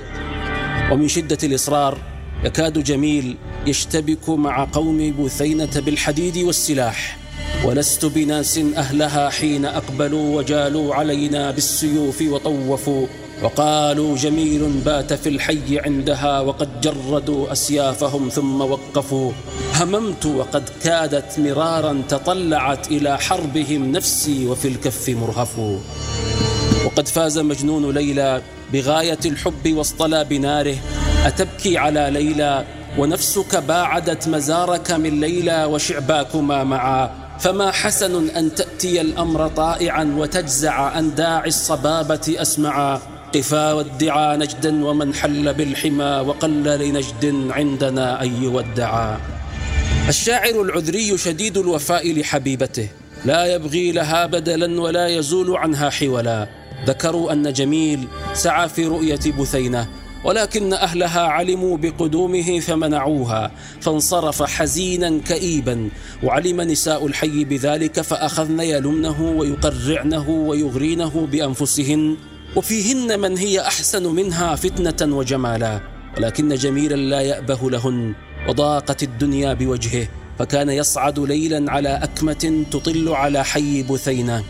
ومن 0.92 1.08
شدة 1.08 1.38
الإصرار 1.44 1.98
يكاد 2.44 2.84
جميل 2.84 3.38
يشتبك 3.68 4.30
مع 4.30 4.68
قوم 4.72 5.24
بثينة 5.24 5.80
بالحديد 5.86 6.38
والسلاح 6.38 7.18
ولست 7.66 8.06
بناس 8.06 8.58
أهلها 8.58 9.30
حين 9.30 9.66
أقبلوا 9.66 10.38
وجالوا 10.38 10.96
علينا 10.96 11.52
بالسيوف 11.52 12.22
وطوفوا 12.22 13.08
وقالوا 13.44 14.18
جميل 14.18 14.68
بات 14.86 15.14
في 15.14 15.30
الحي 15.30 15.80
عندها 15.80 16.40
وقد 16.40 16.82
جردوا 16.82 17.52
أسيافهم 17.52 18.30
ثم 18.30 18.62
وقفوا. 18.62 19.32
هممت 19.76 20.26
وقد 20.26 20.64
كادت 20.84 21.40
مرارا 21.40 22.02
تطلعت 22.10 22.88
إلى 22.88 23.18
حربهم 23.18 23.92
نفسي 23.92 24.48
وفي 24.48 24.68
الكف 24.68 25.10
مرهف 25.10 25.60
وقد 26.86 27.08
فاز 27.08 27.40
مجنون 27.40 27.92
ليلى 27.94 28.42
بغاية 28.74 29.20
الحب 29.26 29.74
واصطلى 29.74 30.24
بناره 30.24 30.76
أتبكي 31.26 31.78
على 31.78 32.10
ليلى 32.12 32.66
ونفسك 32.98 33.56
باعدت 33.56 34.28
مزارك 34.28 34.92
من 34.92 35.20
ليلى 35.20 35.66
وشعباكما 35.66 36.64
معا. 36.64 37.10
فما 37.40 37.72
حسن 37.72 38.30
أن 38.30 38.56
تأتي 38.56 39.02
الأمر 39.02 39.48
طائعا 39.48 40.16
وتجزع 40.18 40.74
عن 40.74 41.16
داعي 41.16 41.48
الصبابة 41.48 42.36
أسمعا. 42.42 43.02
قفا 43.36 43.74
وادعا 43.74 44.38
نجدا 44.38 44.86
ومن 44.86 45.14
حل 45.14 45.54
بالحمى 45.54 46.24
وقل 46.28 46.64
لنجد 46.64 47.52
عندنا 47.52 48.24
أن 48.24 48.44
يودعا 48.44 49.20
الشاعر 50.10 50.62
العذري 50.62 51.18
شديد 51.18 51.58
الوفاء 51.58 52.20
لحبيبته. 52.20 52.88
لا 53.26 53.46
يبغي 53.46 53.92
لها 53.92 54.26
بدلا 54.26 54.82
ولا 54.82 55.08
يزول 55.08 55.58
عنها 55.58 55.90
حولا. 55.90 56.48
ذكروا 56.86 57.34
أن 57.34 57.54
جميل 57.54 58.08
سعى 58.34 58.70
في 58.70 58.86
رؤية 58.86 59.32
بثينة 59.40 59.88
ولكن 60.24 60.74
أهلها 60.74 61.22
علموا 61.22 61.78
بقدومه 61.78 62.60
فمنعوها 62.60 63.52
فانصرف 63.82 64.44
حزينا 64.44 65.22
كئيبا. 65.28 65.90
وعلم 66.24 66.62
نساء 66.62 67.08
الحي 67.08 67.44
بذلك 67.46 68.02
فأخذن 68.02 68.60
يلمنه 68.60 69.22
ويقرعنه 69.22 70.30
ويغرينه 70.30 71.28
بأنفسهن. 71.32 72.18
وفيهن 72.56 73.20
من 73.20 73.38
هي 73.38 73.62
أحسن 73.62 74.08
منها 74.08 74.56
فتنة 74.56 75.18
وجمالا 75.18 75.82
ولكن 76.18 76.56
جميلا 76.56 76.96
لا 76.96 77.22
يأبه 77.22 77.70
لهن 77.70 78.14
وضاقت 78.50 79.04
الدنيا 79.04 79.54
بوجهه 79.54 80.08
فكان 80.40 80.70
يصعد 80.70 81.20
ليلا 81.20 81.72
على 81.72 81.90
أكمة 82.04 82.66
تطل 82.72 83.10
على 83.10 83.44
حي 83.44 83.84
بثينة. 83.84 84.44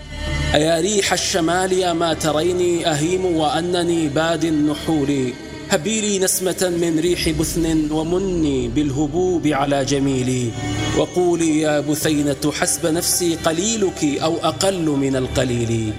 أيا 0.54 0.82
ريح 0.82 1.14
الشمال 1.14 1.84
أما 1.84 2.14
تريني 2.14 2.88
أهيم 2.88 3.26
وأنني 3.26 4.08
باد 4.08 4.44
النحول. 4.44 5.34
هبي 5.70 6.02
لي 6.02 6.20
نسمة 6.20 6.72
من 6.82 7.00
ريح 7.00 7.30
بثن 7.30 7.92
ومني 7.92 8.68
بالهبوب 8.68 9.48
على 9.48 9.86
جميلي. 9.86 10.52
وقولي 10.98 11.60
يا 11.60 11.80
بثينة 11.80 12.52
حسب 12.52 12.86
نفسي 12.86 13.36
قليلك 13.36 14.04
أو 14.04 14.38
أقل 14.38 14.86
من 14.86 15.16
القليل. 15.16 15.94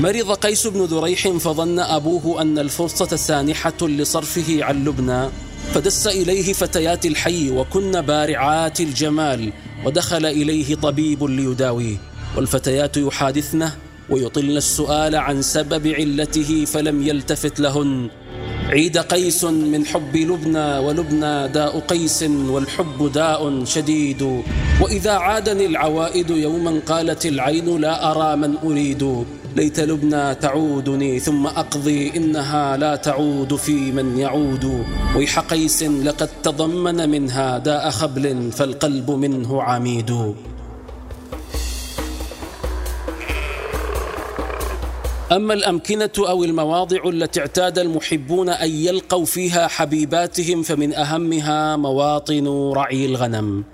مرض 0.00 0.32
قيس 0.32 0.66
بن 0.66 0.84
ذريح 0.84 1.28
فظن 1.28 1.78
أبوه 1.78 2.42
أن 2.42 2.58
الفرصة 2.58 3.16
سانحة 3.16 3.74
لصرفه 3.82 4.64
عن 4.64 4.84
لبنى 4.84 5.28
فدس 5.74 6.06
إليه 6.06 6.52
فتيات 6.52 7.06
الحي 7.06 7.50
وكن 7.50 8.00
بارعات 8.00 8.80
الجمال 8.80 9.52
ودخل 9.84 10.26
إليه 10.26 10.74
طبيب 10.74 11.24
ليداويه 11.24 11.96
والفتيات 12.36 12.96
يحادثنه 12.96 13.76
ويطلن 14.10 14.56
السؤال 14.56 15.16
عن 15.16 15.42
سبب 15.42 15.86
علته 15.86 16.64
فلم 16.64 17.06
يلتفت 17.08 17.60
لهن. 17.60 18.10
عيد 18.68 18.98
قيس 18.98 19.44
من 19.44 19.86
حب 19.86 20.16
لبنى 20.16 20.78
ولبنى 20.78 21.48
داء 21.48 21.78
قيس 21.78 22.22
والحب 22.22 23.12
داء 23.12 23.64
شديد. 23.64 24.42
وإذا 24.80 25.10
عادني 25.10 25.66
العوائد 25.66 26.30
يوما 26.30 26.80
قالت 26.86 27.26
العين 27.26 27.80
لا 27.80 28.10
أرى 28.10 28.36
من 28.36 28.56
أريد. 28.64 29.24
ليت 29.56 29.80
لبنى 29.80 30.34
تعودني 30.34 31.18
ثم 31.18 31.46
أقضي 31.46 32.12
إنها 32.16 32.76
لا 32.76 32.96
تعود 32.96 33.56
في 33.56 33.92
من 33.92 34.18
يعود. 34.18 34.84
ويح 35.16 35.38
قيس 35.38 35.82
لقد 35.82 36.28
تضمن 36.42 37.10
منها 37.10 37.58
داء 37.58 37.90
خبل 37.90 38.52
فالقلب 38.52 39.10
منه 39.10 39.62
عميد. 39.62 40.34
أما 45.32 45.54
الأمكنة 45.54 46.10
أو 46.18 46.44
المواضع 46.44 47.08
التي 47.08 47.40
اعتاد 47.40 47.78
المحبون 47.78 48.48
أن 48.48 48.70
يلقوا 48.70 49.24
فيها 49.24 49.68
حبيباتهم 49.68 50.62
فمن 50.62 50.94
أهمها 50.94 51.76
مواطن 51.76 52.72
رعي 52.76 53.06
الغنم. 53.06 53.64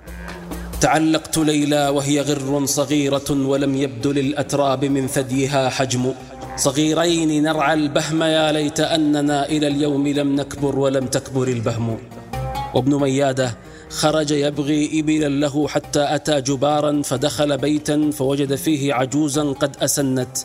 تعلقت 0.81 1.37
ليلى 1.37 1.89
وهي 1.89 2.21
غر 2.21 2.65
صغيرة 2.65 3.31
ولم 3.31 3.75
يبدو 3.75 4.11
للأتراب 4.11 4.85
من 4.85 5.07
ثديها 5.07 5.69
حجم. 5.69 6.13
صغيرين 6.55 7.43
نرعى 7.43 7.73
البهم 7.73 8.23
يا 8.23 8.51
ليت 8.51 8.79
أننا 8.79 9.49
إلى 9.49 9.67
اليوم 9.67 10.07
لم 10.07 10.35
نكبر 10.35 10.79
ولم 10.79 11.05
تكبر 11.07 11.47
البهم. 11.47 11.97
وابن 12.73 12.95
ميادة 12.95 13.57
خرج 13.89 14.31
يبغي 14.31 14.99
إبلا 14.99 15.27
له 15.27 15.67
حتى 15.67 16.15
أتى 16.15 16.41
جبارا 16.41 17.01
فدخل 17.01 17.57
بيتا 17.57 18.11
فوجد 18.11 18.55
فيه 18.55 18.93
عجوزا 18.93 19.43
قد 19.43 19.75
أسنت. 19.81 20.37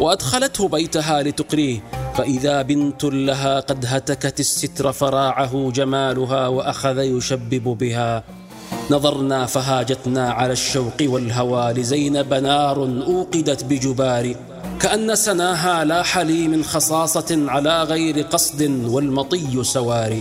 وأدخلته 0.00 0.68
بيتها 0.68 1.22
لتقريه 1.22 1.82
فإذا 2.16 2.62
بنت 2.62 3.04
لها 3.04 3.60
قد 3.60 3.84
هتكت 3.88 4.40
الستر 4.40 4.92
فراعه 4.92 5.70
جمالها 5.70 6.48
وأخذ 6.48 6.98
يشبب 6.98 7.64
بها. 7.64 8.24
نظرنا 8.90 9.46
فهاجتنا 9.46 10.30
على 10.30 10.52
الشوق 10.52 11.02
والهوى 11.02 11.72
لزينب 11.72 12.34
نار 12.34 12.76
أوقدت 13.06 13.64
بجبار 13.64 14.34
كأن 14.80 15.14
سناها 15.14 15.84
لاح 15.84 16.18
لي 16.18 16.48
من 16.48 16.64
خصاصة 16.64 17.44
على 17.48 17.82
غير 17.82 18.22
قصد 18.22 18.62
والمطي 18.88 19.64
سوار. 19.64 20.20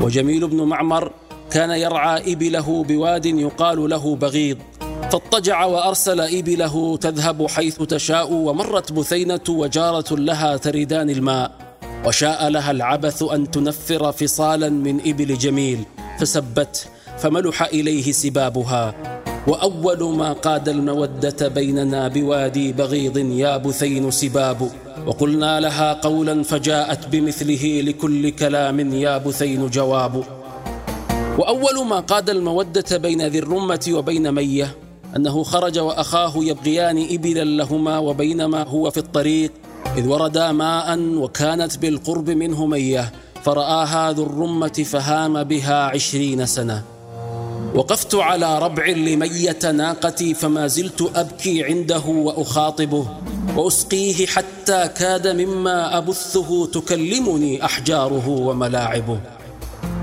وجميل 0.00 0.48
بن 0.48 0.62
معمر 0.62 1.12
كان 1.50 1.70
يرعى 1.70 2.32
إبله 2.32 2.84
بواد 2.88 3.26
يقال 3.26 3.90
له 3.90 4.16
بغيض 4.16 4.58
فاضطجع 5.12 5.64
وأرسل 5.64 6.20
إبله 6.20 6.96
تذهب 6.96 7.46
حيث 7.48 7.82
تشاء 7.82 8.32
ومرت 8.32 8.92
بثينة 8.92 9.40
وجارة 9.48 10.14
لها 10.14 10.56
تردان 10.56 11.10
الماء. 11.10 11.50
وشاء 12.06 12.48
لها 12.48 12.70
العبث 12.70 13.22
أن 13.22 13.50
تنفر 13.50 14.12
فصالا 14.12 14.68
من 14.68 15.00
إبل 15.06 15.38
جميل 15.38 15.84
فسبته 16.18 16.80
فملح 17.22 17.62
إليه 17.62 18.12
سبابها. 18.12 18.94
وأول 19.46 20.16
ما 20.16 20.32
قاد 20.32 20.68
المودة 20.68 21.48
بيننا 21.48 22.08
بوادي 22.08 22.72
بغيض 22.72 23.16
يا 23.16 23.56
بثين 23.56 24.10
سباب. 24.10 24.70
وقلنا 25.06 25.60
لها 25.60 25.92
قولا 25.92 26.42
فجاءت 26.42 27.08
بمثله 27.08 27.80
لكل 27.80 28.30
كلام 28.30 28.94
يا 28.94 29.18
بثين 29.18 29.70
جواب. 29.70 30.24
وأول 31.38 31.86
ما 31.86 32.00
قاد 32.00 32.30
المودة 32.30 32.96
بين 32.96 33.26
ذي 33.26 33.38
الرمة 33.38 33.86
وبين 33.90 34.32
مية 34.32 34.74
أنه 35.16 35.42
خرج 35.42 35.78
وأخاه 35.78 36.32
يبغيان 36.36 37.06
إبلا 37.10 37.44
لهما 37.44 37.98
وبينما 37.98 38.62
هو 38.62 38.90
في 38.90 38.98
الطريق 38.98 39.52
إذ 39.96 40.08
وردا 40.08 40.52
ماء 40.52 40.98
وكانت 40.98 41.78
بالقرب 41.78 42.30
منه 42.30 42.66
مية 42.66 43.12
فرآها 43.42 44.12
ذو 44.12 44.22
الرمة 44.22 44.84
فهام 44.92 45.44
بها 45.44 45.82
عشرين 45.84 46.46
سنة. 46.46 46.91
وقفت 47.74 48.14
على 48.14 48.58
ربع 48.58 48.86
لمية 48.86 49.58
ناقتي 49.72 50.34
فما 50.34 50.66
زلت 50.66 51.10
أبكي 51.14 51.64
عنده 51.64 52.02
وأخاطبه 52.06 53.06
وأسقيه 53.56 54.26
حتى 54.26 54.88
كاد 54.96 55.28
مما 55.28 55.98
أبثه 55.98 56.66
تكلمني 56.66 57.64
أحجاره 57.64 58.28
وملاعبه. 58.28 59.20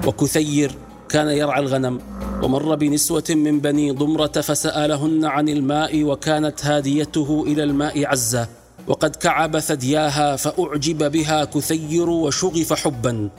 وكثير 0.08 0.72
كان 1.10 1.28
يرعى 1.28 1.62
الغنم 1.62 2.00
ومر 2.43 2.76
بنسوة 2.76 3.24
من 3.30 3.60
بني 3.60 3.91
ضمرة 3.91 4.41
فسألهن 4.41 5.26
عن 5.26 5.50
الماء 5.50 6.04
وكانت 6.04 6.65
هاديته 6.65 7.43
إلى 7.48 7.63
الماء 7.63 8.06
عزة. 8.06 8.48
وقد 8.88 9.15
كعب 9.15 9.60
ثدياها 9.60 10.36
فأعجب 10.36 11.12
بها 11.12 11.45
كثير 11.45 12.10
وشغف 12.10 12.74
حبا. 12.74 13.30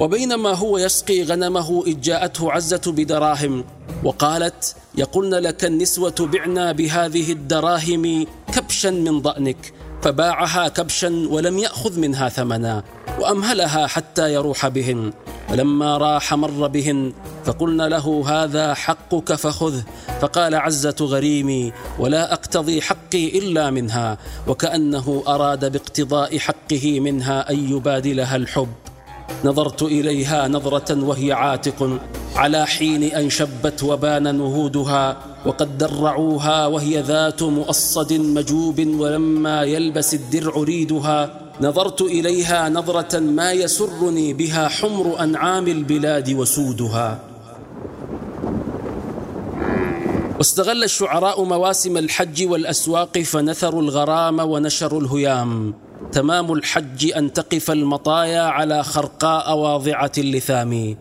وبينما 0.00 0.54
هو 0.54 0.78
يسقي 0.78 1.22
غنمه 1.22 1.82
إذ 1.86 2.00
جاءته 2.00 2.52
عزة 2.52 2.82
بدراهم 2.86 3.64
وقالت 4.04 4.76
يقولن 4.94 5.34
لك 5.34 5.64
النسوة 5.64 6.14
بعنا 6.32 6.72
بهذه 6.72 7.32
الدراهم 7.32 8.26
كبشا 8.54 8.88
من 8.90 9.20
ضأنك 9.20 9.72
فباعها 10.02 10.68
كبشا 10.68 11.28
ولم 11.30 11.58
يأخذ 11.58 12.00
منها 12.00 12.28
ثمنا 12.28 12.82
وأمهلها 13.20 13.86
حتى 13.86 14.32
يروح 14.32 14.68
بهن 14.68 15.12
فلما 15.48 15.98
راح 15.98 16.34
مر 16.34 16.66
بهن 16.66 17.12
فقلنا 17.44 17.82
له 17.82 18.24
هذا 18.28 18.74
حقك 18.74 19.34
فخذه 19.34 19.82
فقال 20.20 20.54
عزة 20.54 20.96
غريمي 21.00 21.72
ولا 21.98 22.32
أقتضي 22.32 22.82
حقي 22.82 23.38
إلا 23.38 23.70
منها 23.70 24.18
وكأنه 24.48 25.22
أراد 25.28 25.72
باقتضاء 25.72 26.38
حقه 26.38 27.00
منها 27.00 27.50
أن 27.50 27.76
يبادلها 27.76 28.36
الحب. 28.36 28.68
نظرت 29.44 29.82
إليها 29.82 30.48
نظرة 30.48 31.04
وهي 31.04 31.32
عاتق 31.32 31.98
على 32.36 32.66
حين 32.66 33.02
أن 33.02 33.30
شبت 33.30 33.82
وبان 33.82 34.34
نهودها 34.34 35.16
وقد 35.46 35.78
درعوها 35.78 36.66
وهي 36.66 37.00
ذات 37.00 37.42
مؤصد 37.42 38.12
مجوب 38.12 38.86
ولما 38.86 39.62
يلبس 39.62 40.14
الدرع 40.14 40.52
ريدها. 40.56 41.30
نظرت 41.60 42.00
إليها 42.02 42.68
نظرة 42.68 43.18
ما 43.18 43.52
يسرني 43.52 44.32
بها 44.34 44.68
حمر 44.68 45.20
أنعام 45.20 45.66
البلاد 45.68 46.34
وسودها. 46.34 47.18
واستغل 50.38 50.84
الشعراء 50.84 51.44
مواسم 51.44 51.96
الحج 51.96 52.48
والأسواق 52.50 53.18
فنثروا 53.18 53.82
الغرام 53.82 54.38
ونشروا 54.38 55.00
الهيام. 55.00 55.74
تمام 56.12 56.52
الحج 56.52 57.12
أن 57.16 57.32
تقف 57.32 57.70
المطايا 57.70 58.42
على 58.42 58.82
خرقاء 58.82 59.56
واضعة 59.56 60.12
اللثام. 60.18 60.96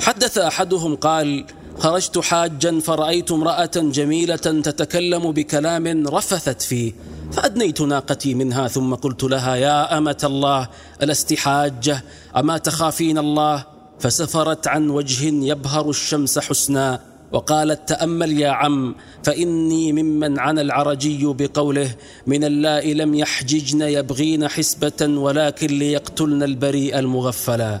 حدث 0.00 0.38
أحدهم 0.38 0.96
قال 0.96 1.44
خرجت 1.78 2.18
حاجا 2.18 2.80
فرأيت 2.80 3.32
امرأة 3.32 3.70
جميلة 3.76 4.36
تتكلم 4.36 5.32
بكلام 5.32 6.08
رفثت 6.08 6.62
فيه 6.62 6.92
فأدنيت 7.32 7.80
ناقتي 7.80 8.34
منها 8.34 8.68
ثم 8.68 8.94
قلت 8.94 9.24
لها 9.24 9.56
يا 9.56 9.98
أمة 9.98 10.22
الله 10.24 10.68
ألست 11.02 11.34
حاجة؟ 11.34 12.04
أما 12.36 12.58
تخافين 12.58 13.18
الله؟ 13.18 13.64
فسفرت 14.00 14.68
عن 14.68 14.90
وجه 14.90 15.24
يبهر 15.24 15.90
الشمس 15.90 16.38
حسنا. 16.38 17.00
وقالت 17.32 17.88
تأمل 17.88 18.40
يا 18.40 18.50
عم 18.50 18.94
فإني 19.22 19.92
ممن 19.92 20.38
عن 20.38 20.58
العرجي 20.58 21.24
بقوله 21.24 21.90
من 22.26 22.44
اللائي 22.44 22.94
لم 22.94 23.14
يحججن 23.14 23.82
يبغين 23.82 24.48
حسبة 24.48 25.06
ولكن 25.08 25.66
ليقتلن 25.66 26.42
البريء 26.42 26.98
المغفلا 26.98 27.80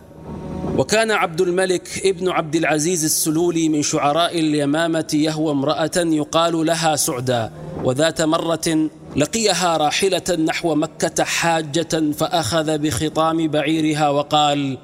وكان 0.78 1.10
عبد 1.10 1.40
الملك 1.40 1.88
ابن 2.04 2.28
عبد 2.28 2.56
العزيز 2.56 3.04
السلولي 3.04 3.68
من 3.68 3.82
شعراء 3.82 4.40
اليمامة 4.40 5.10
يهوى 5.14 5.50
امرأة 5.50 5.96
يقال 5.96 6.66
لها 6.66 6.96
سعدا 6.96 7.50
وذات 7.84 8.22
مرة 8.22 8.88
لقيها 9.16 9.76
راحلة 9.76 10.36
نحو 10.46 10.74
مكة 10.74 11.24
حاجة 11.24 12.12
فأخذ 12.18 12.78
بخطام 12.78 13.48
بعيرها 13.48 14.08
وقال 14.08 14.78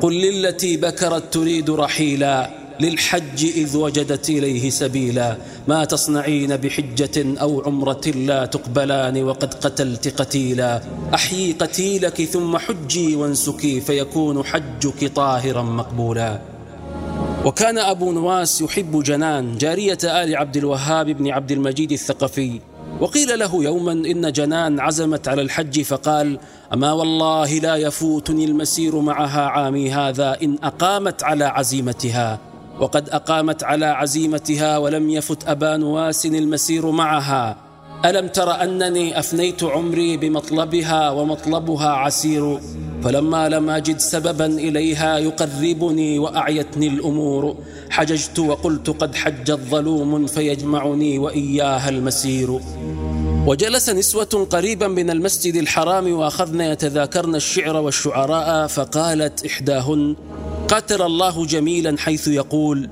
قل 0.00 0.12
للتي 0.12 0.76
بكرت 0.76 1.34
تريد 1.34 1.70
رحيلا. 1.70 2.59
للحج 2.80 3.44
إذ 3.44 3.76
وجدت 3.76 4.30
إليه 4.30 4.70
سبيلا. 4.70 5.36
ما 5.68 5.84
تصنعين 5.84 6.56
بحجة 6.56 7.40
أو 7.40 7.62
عمرة 7.66 8.06
لا 8.06 8.46
تقبلان 8.46 9.22
وقد 9.22 9.54
قتلت 9.54 10.20
قتيلا. 10.20 10.82
أحيي 11.14 11.52
قتيلك 11.52 12.22
ثم 12.24 12.58
حجي 12.58 13.16
وانسكي 13.16 13.80
فيكون 13.80 14.44
حجك 14.44 15.12
طاهرا 15.14 15.62
مقبولا. 15.62 16.40
وكان 17.44 17.78
أبو 17.78 18.12
نواس 18.12 18.60
يحب 18.60 19.02
جنان 19.02 19.58
جارية 19.58 19.98
آل 20.04 20.36
عبد 20.36 20.56
الوهاب 20.56 21.06
بن 21.06 21.28
عبد 21.28 21.52
المجيد 21.52 21.92
الثقفي. 21.92 22.60
وقيل 23.00 23.38
له 23.38 23.64
يوما 23.64 23.92
إن 23.92 24.32
جنان 24.32 24.80
عزمت 24.80 25.28
على 25.28 25.42
الحج 25.42 25.82
فقال 25.82 26.38
أما 26.72 26.92
والله 26.92 27.58
لا 27.58 27.76
يفوتني 27.76 28.44
المسير 28.44 29.00
معها 29.00 29.40
عامي 29.40 29.92
هذا 29.92 30.36
إن 30.42 30.58
أقامت 30.62 31.22
على 31.22 31.44
عزيمتها. 31.44 32.49
وقد 32.80 33.08
أقامت 33.08 33.64
على 33.64 33.86
عزيمتها 33.86 34.78
ولم 34.78 35.10
يفت 35.10 35.48
أبا 35.48 35.76
نواس 35.76 36.26
المسير 36.26 36.90
معها. 36.90 37.56
ألم 38.04 38.28
تر 38.28 38.62
أنني 38.62 39.18
أفنيت 39.18 39.64
عمري 39.64 40.16
بمطلبها 40.16 41.10
ومطلبها 41.10 41.88
عسير 41.88 42.60
فلما 43.04 43.48
لم 43.48 43.70
أجد 43.70 43.98
سببا 43.98 44.46
إليها 44.46 45.18
يقربني 45.18 46.18
وأعيتني 46.18 46.88
الأمور. 46.88 47.56
حججت 47.90 48.38
وقلت 48.38 48.90
قد 48.90 49.14
حج 49.14 49.50
الظلوم 49.50 50.26
فيجمعني 50.26 51.18
وإياها 51.18 51.88
المسير. 51.88 52.60
وجلس 53.46 53.90
نسوة 53.90 54.48
قريبا 54.50 54.88
من 54.88 55.10
المسجد 55.10 55.54
الحرام 55.54 56.12
وأخذن 56.12 56.60
يتذاكرن 56.60 57.34
الشعر 57.34 57.76
والشعراء 57.76 58.66
فقالت 58.66 59.46
إحداهن 59.46 60.16
قاتل 60.70 61.02
الله 61.02 61.46
جميلا 61.46 61.96
حيث 61.98 62.28
يقول 62.28 62.88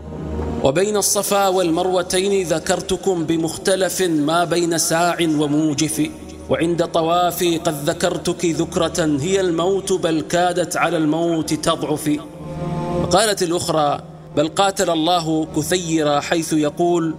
وبين 0.64 0.97
الصفا 0.97 1.49
والمروتين 1.49 2.47
ذكرتكم 2.47 3.25
بمختلف 3.25 4.03
ما 4.03 4.45
بين 4.45 4.79
ساع 4.79 5.17
وموجف 5.21 6.11
وعند 6.51 6.87
طوافي 6.87 7.59
قد 7.59 7.91
ذكرتك 7.91 8.45
ذكرة 8.45 9.19
هي 9.21 9.41
الموت 9.41 9.93
بل 9.93 10.21
كادت 10.21 10.77
على 10.77 10.97
الموت 10.97 11.55
تضعف. 11.55 12.19
قالت 13.11 13.43
الأخرى 13.43 14.01
بل 14.37 14.49
قاتل 14.49 14.91
الله 14.91 15.47
كثيرا 15.57 16.21
حيث 16.21 16.53
يقول 16.53 17.14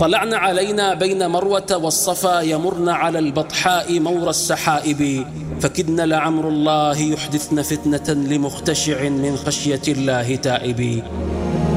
طلعن 0.00 0.34
علينا 0.34 0.94
بين 0.94 1.26
مروة 1.26 1.76
والصفا 1.76 2.40
يمرن 2.40 2.88
على 2.88 3.18
البطحاء 3.18 4.00
مور 4.00 4.30
السحائب. 4.30 5.26
فكدن 5.62 6.00
لعمر 6.00 6.48
الله 6.48 6.98
يحدثن 6.98 7.62
فتنة 7.62 8.14
لمختشع 8.14 9.08
من 9.08 9.36
خشية 9.36 9.82
الله 9.88 10.36
تائب. 10.36 11.02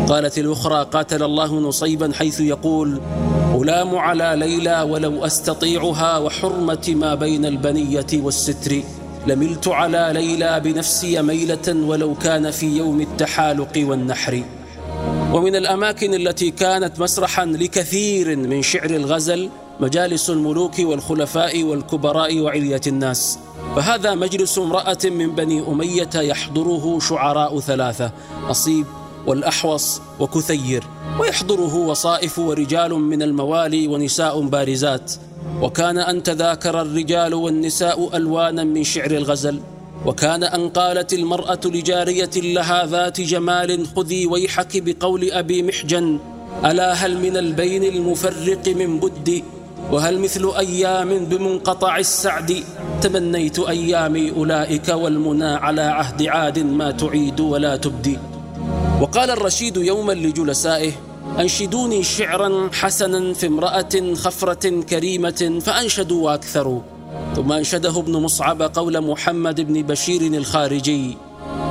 قالت 0.08 0.38
الأخرى 0.38 0.88
قاتل 0.92 1.24
الله 1.24 1.60
نصيبا 1.60 2.12
حيث 2.14 2.40
يقول 2.40 3.02
ألام 3.62 3.96
على 3.96 4.34
ليلى 4.36 4.82
ولو 4.82 5.26
أستطيعها 5.26 6.18
وحرمة 6.18 6.94
ما 6.96 7.16
بين 7.16 7.46
البنية 7.46 8.08
والستر. 8.14 8.82
لملت 9.28 9.68
على 9.68 10.10
ليلى 10.14 10.60
بنفسي 10.60 11.22
ميلة 11.22 11.68
ولو 11.68 12.16
كان 12.16 12.52
في 12.52 12.78
يوم 12.78 13.02
التحالق 13.02 13.74
والنحر. 13.78 14.44
ومن 15.34 15.56
الأماكن 15.56 16.14
التي 16.14 16.52
كانت 16.52 17.00
مسرحا 17.00 17.46
لكثير 17.46 18.36
من 18.36 18.62
شعر 18.62 18.90
الغزل 18.90 19.50
مجالس 19.80 20.30
الملوك 20.30 20.80
والخلفاء 20.80 21.64
والكبراء 21.64 22.40
وعلية 22.40 22.82
الناس. 22.88 23.40
فهذا 23.76 24.16
مجلس 24.16 24.58
امرأة 24.58 24.98
من 25.06 25.36
بني 25.36 25.68
أمية 25.68 26.10
يحضره 26.16 27.00
شعراء 27.00 27.60
ثلاثة 27.60 28.12
أصيب 28.50 28.86
والأحوص 29.28 30.02
وكثير. 30.20 30.84
ويحضره 31.20 31.76
وصائف 31.76 32.40
ورجال 32.40 32.94
من 32.94 33.22
الموالي 33.22 33.88
ونساء 33.88 34.42
بارزات. 34.42 35.12
وكان 35.62 35.98
أن 35.98 36.24
تذاكر 36.24 36.82
الرجال 36.82 37.34
والنساء 37.34 38.18
ألوانا 38.18 38.64
من 38.64 38.84
شعر 38.84 39.12
الغزل. 39.12 39.60
وكان 40.06 40.44
أن 40.44 40.70
قالت 40.70 41.14
المرأة 41.14 41.60
لجارية 41.66 42.30
لها 42.36 42.86
ذات 42.86 43.22
جمال 43.22 43.88
خذي 43.96 44.26
ويحك 44.28 44.84
بقول 44.84 45.32
أبي 45.32 45.64
محجن 45.64 46.20
ألا 46.66 46.94
هل 46.94 47.18
من 47.18 47.38
البين 47.38 47.84
المفرق 47.84 48.68
من 48.68 49.00
بد 49.00 49.44
وهل 49.92 50.20
مثل 50.20 50.52
أيام 50.58 51.26
بمنقطع 51.26 51.98
السعد؟ 51.98 52.64
تمنيت 53.02 53.60
أيامي 53.60 54.32
أولئك 54.32 54.90
والمنى 54.90 55.46
على 55.46 55.82
عهد 55.82 56.24
عاد 56.24 56.60
ما 56.60 56.92
تعيد 56.92 57.40
ولا 57.40 57.76
تبدي. 57.76 58.20
وقال 59.02 59.30
الرشيد 59.30 59.78
يوما 59.78 60.14
لجلسائه 60.14 60.92
أنشدوني 61.40 62.04
شعرا 62.04 62.70
حسنا 62.74 63.34
في 63.34 63.48
امرأة 63.48 64.14
خفرة 64.14 64.82
كريمة 64.82 65.60
فأنشدوا 65.66 66.26
وأكثروا 66.26 66.82
ثم 67.36 67.52
أنشده 67.52 68.00
ابن 68.00 68.12
مصعب 68.12 68.62
قول 68.62 69.02
محمد 69.02 69.62
بن 69.62 69.82
بشير 69.82 70.22
الخارجي 70.22 71.18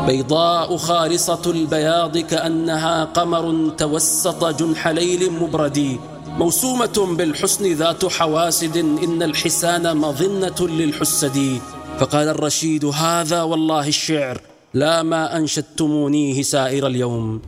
بيضاء 0.07 0.77
خالصة 0.77 1.43
البياض 1.47 2.19
كأنها 2.19 3.05
قمر 3.05 3.71
توسط 3.79 4.45
جنح 4.45 4.89
ليل 4.89 5.33
مبردي 5.33 6.01
موسومة 6.39 7.17
بالحسن 7.19 7.73
ذات 7.73 8.05
حواسد 8.05 8.77
إن 8.77 9.23
الحسان 9.23 9.97
مظنة 9.97 10.69
للحسد. 10.69 11.59
فقال 11.99 12.29
الرشيد 12.29 12.85
هذا 12.85 13.43
والله 13.43 13.89
الشعر 13.89 14.41
لا 14.75 15.03
ما 15.03 15.37
أنشدتمونيه 15.37 16.43
سائر 16.43 16.87
اليوم. 16.87 17.43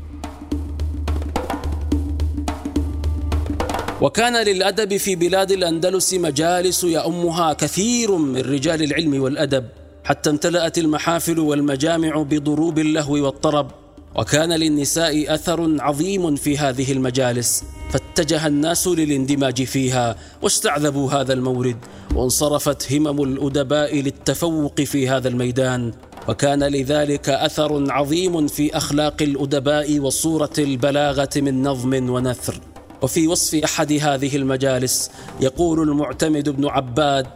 وكان 4.00 4.36
للأدب 4.36 4.96
في 4.96 5.16
بلاد 5.16 5.52
الأندلس 5.52 6.14
مجالس 6.14 6.84
يأمها 6.84 7.52
كثير 7.52 8.16
من 8.16 8.40
رجال 8.40 8.82
العلم 8.82 9.22
والأدب 9.22 9.64
حتى 10.04 10.30
امتلأت 10.30 10.78
المحافل 10.78 11.38
والمجامع 11.38 12.22
بضروب 12.22 12.78
اللهو 12.78 13.12
والطرب. 13.12 13.85
وكان 14.16 14.52
للنساء 14.52 15.34
أثر 15.34 15.76
عظيم 15.80 16.36
في 16.36 16.58
هذه 16.58 16.92
المجالس 16.92 17.64
فاتجه 17.90 18.46
الناس 18.46 18.88
للاندماج 18.88 19.62
فيها 19.62 20.16
واستعذبوا 20.42 21.12
هذا 21.12 21.32
المورد 21.32 21.76
وانصرفت 22.14 22.92
همم 22.92 23.22
الأدباء 23.22 24.00
للتفوق 24.00 24.80
في 24.80 25.08
هذا 25.08 25.28
الميدان 25.28 25.92
وكان 26.28 26.64
لذلك 26.64 27.28
أثر 27.28 27.92
عظيم 27.92 28.46
في 28.46 28.76
أخلاق 28.76 29.22
الأدباء 29.22 30.00
وصورة 30.00 30.52
البلاغة 30.58 31.30
من 31.36 31.62
نظم 31.62 32.10
ونثر. 32.10 32.60
وفي 33.02 33.26
وصف 33.26 33.64
أحد 33.64 33.92
هذه 33.92 34.36
المجالس 34.36 35.10
يقول 35.40 35.88
المعتمد 35.88 36.48
بن 36.48 36.68
عباد 36.68 37.26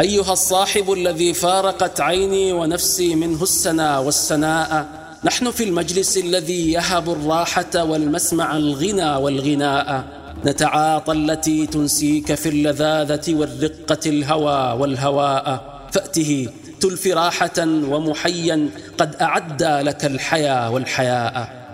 أيها 0.00 0.32
الصاحب 0.32 0.92
الذي 0.92 1.34
فارقت 1.34 2.00
عيني 2.00 2.52
ونفسي 2.52 3.14
منه 3.14 3.42
السنا 3.42 3.98
والسناء 3.98 5.05
نحن 5.26 5.50
في 5.50 5.64
المجلس 5.64 6.16
الذي 6.16 6.72
يهب 6.72 7.10
الراحة 7.10 7.84
والمسمع 7.84 8.56
الغنى 8.56 9.16
والغناء. 9.16 10.04
نتعاطى 10.44 11.12
التي 11.12 11.66
تنسيك 11.66 12.34
في 12.34 12.48
اللذاذة 12.48 13.34
والرقة 13.34 13.98
الهوى 14.06 14.80
والهواء. 14.80 15.46
فأته 15.92 16.48
تلف 16.80 17.06
راحة 17.06 17.58
ومحيا 17.58 18.68
قد 18.98 19.16
أعدى 19.16 19.80
لك 19.88 20.04
الحيا 20.04 20.68
والحياء. 20.68 21.66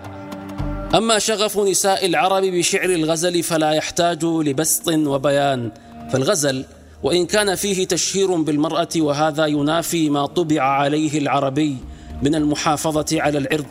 أما 0.95 1.19
شغف 1.19 1.59
نساء 1.59 2.05
العرب 2.05 2.43
بشعر 2.43 2.89
الغزل 2.89 3.43
فلا 3.43 3.71
يحتاج 3.71 4.25
لبسط 4.25 4.87
وبيان. 4.87 5.71
فالغزل 6.11 6.65
وإن 7.03 7.25
كان 7.25 7.55
فيه 7.55 7.87
تشهير 7.87 8.35
بالمرأة 8.35 8.89
وهذا 8.97 9.45
ينافي 9.45 10.09
ما 10.09 10.25
طبع 10.25 10.61
عليه 10.61 11.17
العربي. 11.19 11.77
من 12.23 12.35
المحافظة 12.35 13.21
على 13.21 13.37
العرض 13.37 13.65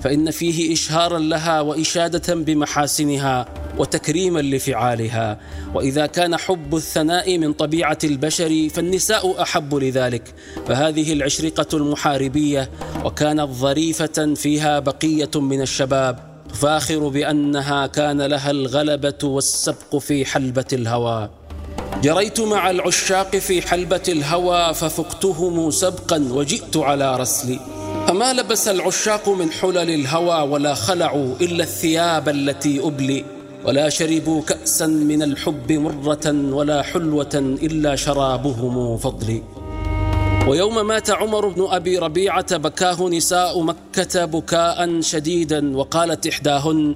فإن 0.00 0.30
فيه 0.30 0.72
إشهارا 0.72 1.18
لها 1.18 1.60
وإشادة 1.60 2.34
بمحاسنها 2.34 3.46
وتكريما 3.78 4.40
لفعالها. 4.40 5.38
وإذا 5.74 6.06
كان 6.06 6.36
حب 6.36 6.76
الثناء 6.76 7.38
من 7.38 7.52
طبيعة 7.52 7.98
البشر 8.04 8.68
فالنساء 8.68 9.42
أحب 9.42 9.74
لذلك. 9.74 10.34
فهذه 10.66 11.12
العشرقة 11.12 11.76
المحاربية 11.76 12.70
وكانت 13.04 13.50
ظريفة 13.50 14.34
فيها 14.34 14.78
بقية 14.78 15.30
من 15.34 15.62
الشباب. 15.62 16.18
تفاخر 16.48 17.08
بأنها 17.08 17.86
كان 17.86 18.22
لها 18.22 18.50
الغلبة 18.50 19.18
والسبق 19.22 19.96
في 19.96 20.24
حلبة 20.24 20.66
الهوى. 20.72 21.30
جريت 22.02 22.40
مع 22.40 22.70
العشاق 22.70 23.36
في 23.36 23.62
حلبة 23.62 24.02
الهوى 24.08 24.74
ففقتهم 24.74 25.70
سبقا 25.70 26.28
وجئت 26.32 26.76
على 26.76 27.16
رسلي. 27.16 27.77
فما 28.08 28.32
لبس 28.32 28.68
العشاق 28.68 29.28
من 29.28 29.50
حلل 29.50 29.90
الهوى 29.90 30.50
ولا 30.50 30.74
خلعوا 30.74 31.34
إلا 31.40 31.62
الثياب 31.62 32.28
التي 32.28 32.80
أبلي. 32.86 33.24
ولا 33.64 33.88
شربوا 33.88 34.42
كأسا 34.42 34.86
من 34.86 35.22
الحب 35.22 35.72
مرة 35.72 36.54
ولا 36.54 36.82
حلوة 36.82 37.56
إلا 37.62 37.96
شرابهم 37.96 38.96
فضلي. 38.96 39.42
ويوم 40.48 40.86
مات 40.86 41.10
عمر 41.10 41.48
بن 41.48 41.66
أبي 41.70 41.98
ربيعة 41.98 42.56
بكاه 42.56 43.08
نساء 43.08 43.62
مكة 43.62 44.24
بكاء 44.24 45.00
شديدا 45.00 45.76
وقالت 45.76 46.26
إحداهن 46.26 46.94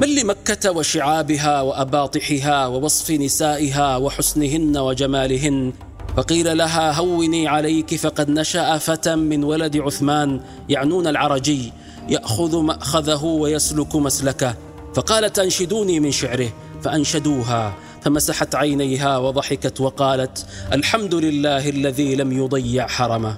من 0.00 0.08
لمكة 0.14 0.70
وشعابها 0.70 1.60
وأباطحها 1.60 2.66
ووصف 2.66 3.10
نسائها 3.10 3.96
وحسنهن 3.96 4.76
وجمالهن؟ 4.78 5.72
فقيل 6.16 6.58
لها 6.58 6.92
هوني 6.92 7.48
عليك 7.48 7.94
فقد 7.94 8.30
نشأ 8.30 8.78
فتى 8.78 9.16
من 9.16 9.44
ولد 9.44 9.76
عثمان 9.76 10.40
يعنون 10.68 11.06
العرجي 11.06 11.72
يأخذ 12.08 12.60
مأخذه 12.60 13.24
ويسلك 13.24 13.96
مسلكه. 13.96 14.54
فقالت 14.94 15.38
أنشدوني 15.38 16.00
من 16.00 16.10
شعره 16.10 16.48
فأنشدوها 16.82 17.74
فمسحت 18.02 18.54
عينيها 18.54 19.18
وضحكت 19.18 19.80
وقالت 19.80 20.46
الحمد 20.72 21.14
لله 21.14 21.68
الذي 21.68 22.16
لم 22.16 22.32
يضيع 22.32 22.86
حرمه. 22.86 23.36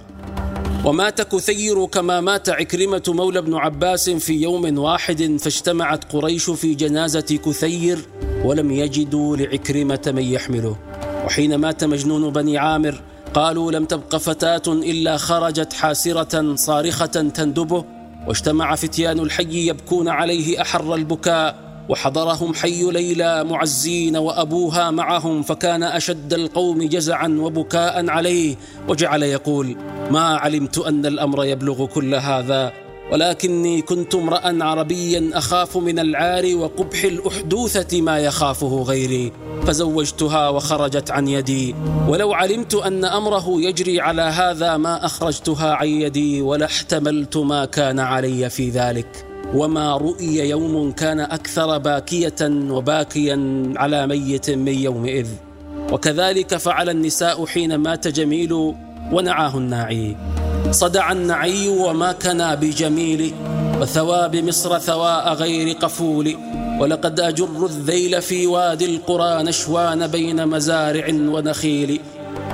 ومات 0.85 1.21
كثير 1.21 1.87
كما 1.87 2.21
مات 2.21 2.49
عكرمة 2.49 3.03
مولى 3.09 3.43
بن 3.43 3.55
عباس 3.55 4.11
في 4.11 4.33
يوم 4.33 4.79
واحد 4.79 5.37
فاجتمعت 5.41 6.13
قريش 6.13 6.51
في 6.51 6.75
جنازة 6.75 7.39
كثير 7.47 7.99
ولم 8.45 8.71
يجدوا 8.71 9.37
لعكرمة 9.37 10.01
من 10.07 10.23
يحمله. 10.23 10.77
وحين 11.27 11.55
مات 11.55 11.85
مجنون 11.85 12.33
بني 12.33 12.59
عامر 12.59 13.01
قالوا 13.35 13.73
لم 13.73 13.85
تبق 13.85 14.17
فتاة 14.17 14.63
إلا 14.69 15.17
خرجت 15.17 15.73
حاسرة 15.73 16.55
صارخة 16.55 17.07
تندبه 17.07 17.85
واجتمع 18.27 18.75
فتيان 18.75 19.19
الحي 19.19 19.67
يبكون 19.67 20.09
عليه 20.09 20.61
أحر 20.61 20.95
البكاء 20.95 21.71
وحضرهم 21.89 22.55
حي 22.55 22.91
ليلى 22.91 23.45
معزين 23.45 24.17
وأبوها 24.17 24.91
معهم 24.91 25.43
فكان 25.43 25.83
أشد 25.83 26.35
القوم 26.35 26.83
جزعا 26.89 27.29
وبكاء 27.29 28.11
عليه 28.11 28.57
وجعل 28.89 29.23
يقول 29.23 29.77
ما 30.11 30.21
علمت 30.21 30.79
أن 30.79 31.07
الأمر 31.07 31.45
يبلغ 31.45 31.87
كل 31.87 32.15
هذا. 32.15 32.73
ولكني 33.13 33.83
كنت 33.83 34.15
امرأ 34.15 34.65
عربيا 34.65 35.31
أخاف 35.33 35.77
من 35.77 35.99
العار 35.99 36.57
وقبح 36.57 37.05
الأحدوثة 37.05 38.01
ما 38.01 38.19
يخافه 38.19 38.83
غيري 38.83 39.33
فزوجتها 39.67 40.49
وخرجت 40.49 41.11
عن 41.11 41.29
يدي. 41.29 41.75
ولو 42.09 42.33
علمت 42.33 42.75
أن 42.75 43.05
أمره 43.05 43.61
يجري 43.61 44.01
على 44.01 44.23
هذا 44.23 44.77
ما 44.77 45.05
أخرجتها 45.07 45.75
عن 45.75 45.89
يدي 45.89 46.43
ولا 46.43 46.67
احتملت 46.67 47.37
ما 47.37 47.65
كان 47.65 47.99
علي 47.99 48.51
في 48.51 48.71
ذلك. 48.71 49.27
وما 49.55 49.97
رؤي 49.97 50.49
يوم 50.49 50.93
كان 50.93 51.21
أكثر 51.21 51.79
باكية 51.79 52.37
وباكيا 52.71 53.73
على 53.77 54.07
ميت 54.07 54.51
من 54.51 54.75
يومئذ. 54.75 55.29
وكذلك 55.93 56.57
فعل 56.57 56.91
النساء 56.91 57.47
حين 57.47 57.75
مات 57.75 58.09
جميل 58.09 58.53
ونعاه 59.13 59.59
الناعي. 59.59 60.17
صدع 60.71 61.13
النعي 61.13 61.69
وما 61.69 62.13
كنا 62.13 62.55
بجميل 62.55 63.35
وثواب 63.81 64.37
مصر 64.37 64.79
ثواء 64.79 65.35
غير 65.35 65.77
قفول. 65.77 66.37
ولقد 66.81 67.21
أجر 67.21 67.67
الذيل 67.67 68.23
في 68.23 68.47
وادي 68.47 68.85
القرى 68.85 69.43
نشوان 69.43 70.07
بين 70.07 70.49
مزارع 70.49 71.09
ونخيل. 71.09 72.01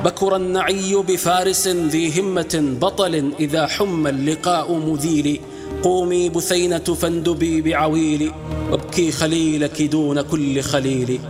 بكر 0.04 0.36
النعي 0.36 0.94
بفارس 1.08 1.68
ذي 1.68 2.20
همة 2.20 2.76
بطل 2.80 3.32
إذا 3.40 3.66
حم 3.66 4.06
اللقاء 4.06 4.72
مذيل. 4.72 5.40
قومي 5.82 6.28
بثينة 6.28 6.78
فاندبي 6.78 7.60
بعويل. 7.60 8.32
وابكي 8.70 9.12
خليلك 9.12 9.82
دون 9.82 10.20
كل 10.20 10.62
خليل. 10.62 11.20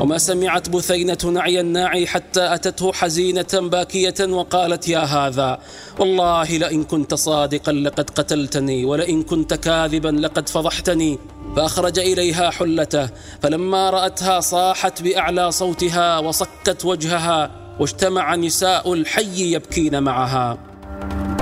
وما 0.00 0.18
سمعت 0.18 0.68
بثينة 0.68 1.18
نعي 1.24 1.60
الناعي 1.60 2.06
حتى 2.06 2.54
أتته 2.54 2.92
حزينة 2.92 3.46
باكية 3.54 4.14
وقالت 4.20 4.88
يا 4.88 4.98
هذا 4.98 5.58
والله 5.98 6.44
لئن 6.44 6.84
كنت 6.84 7.14
صادقا 7.14 7.72
لقد 7.72 8.10
قتلتني 8.10 8.84
ولئن 8.84 9.22
كنت 9.22 9.54
كاذبا 9.54 10.08
لقد 10.08 10.48
فضحتني 10.48 11.18
فأخرج 11.56 11.98
إليها 11.98 12.50
حلته 12.50 13.10
فلما 13.42 13.90
رأتها 13.90 14.40
صاحت 14.40 15.02
بأعلى 15.02 15.52
صوتها 15.52 16.18
وصكت 16.18 16.84
وجهها 16.84 17.50
واجتمع 17.80 18.34
نساء 18.34 18.92
الحي 18.92 19.52
يبكين 19.52 20.02
معها. 20.02 20.58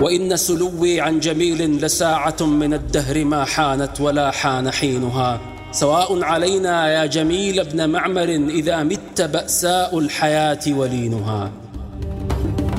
وإن 0.02 0.36
سلوي 0.36 1.00
عن 1.00 1.20
جميل 1.20 1.76
لساعة 1.76 2.36
من 2.40 2.74
الدهر 2.74 3.24
ما 3.24 3.44
حانت 3.44 4.00
ولا 4.00 4.30
حان 4.30 4.70
حينها. 4.70 5.55
سواء 5.72 6.22
علينا 6.22 6.88
يا 6.92 7.07
جميل 7.07 7.61
ابن 7.61 7.90
معمر 7.90 8.29
إذا 8.48 8.83
مت 8.83 9.22
بأساء 9.22 9.98
الحياة 9.98 10.61
ولينها. 10.68 11.50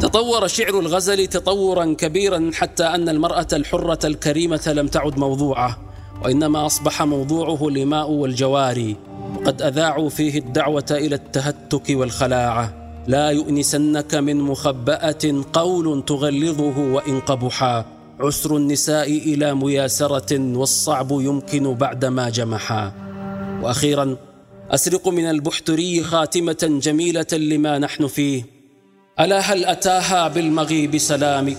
تطور 0.02 0.48
شعر 0.48 0.80
الغزل 0.80 1.28
تطورا 1.28 1.96
كبيرا 1.98 2.52
حتى 2.54 2.84
أن 2.84 3.10
المرأة 3.10 3.48
الحرة 3.54 4.00
الكريمة 4.04 4.74
لم 4.76 4.88
تعد 4.88 5.18
موضوعة 5.20 5.78
وإنما 6.24 6.66
أصبح 6.66 7.04
موضوعه 7.04 7.68
الإماء 7.68 8.10
والجواري. 8.10 8.96
وقد 9.36 9.62
أذاعوا 9.62 10.10
فيه 10.10 10.40
الدعوة 10.40 10.86
إلى 10.92 11.16
التهتك 11.16 11.90
والخلاعة. 11.90 12.74
لا 13.08 13.30
يؤنسنك 13.30 14.16
من 14.16 14.38
مخبأة 14.38 15.44
قول 15.54 16.04
تغلظه 16.06 16.80
وإن 16.80 17.20
قبحا. 17.20 17.97
عسر 18.20 18.58
النساء 18.58 19.12
إلى 19.12 19.56
مياسرة 19.56 20.58
والصعب 20.58 21.12
يمكن 21.12 21.74
بعدما 21.74 22.30
جمحا. 22.30 22.94
وأخيرا 23.64 24.18
أسرق 24.72 25.08
من 25.08 25.30
البحتري 25.30 26.04
خاتمة 26.04 26.80
جميلة 26.84 27.26
لما 27.34 27.80
نحن 27.80 28.08
فيه. 28.08 28.46
ألا 29.20 29.40
هل 29.40 29.66
أتاها 29.66 30.28
بالمغيب 30.28 30.98
سلامي؟ 30.98 31.58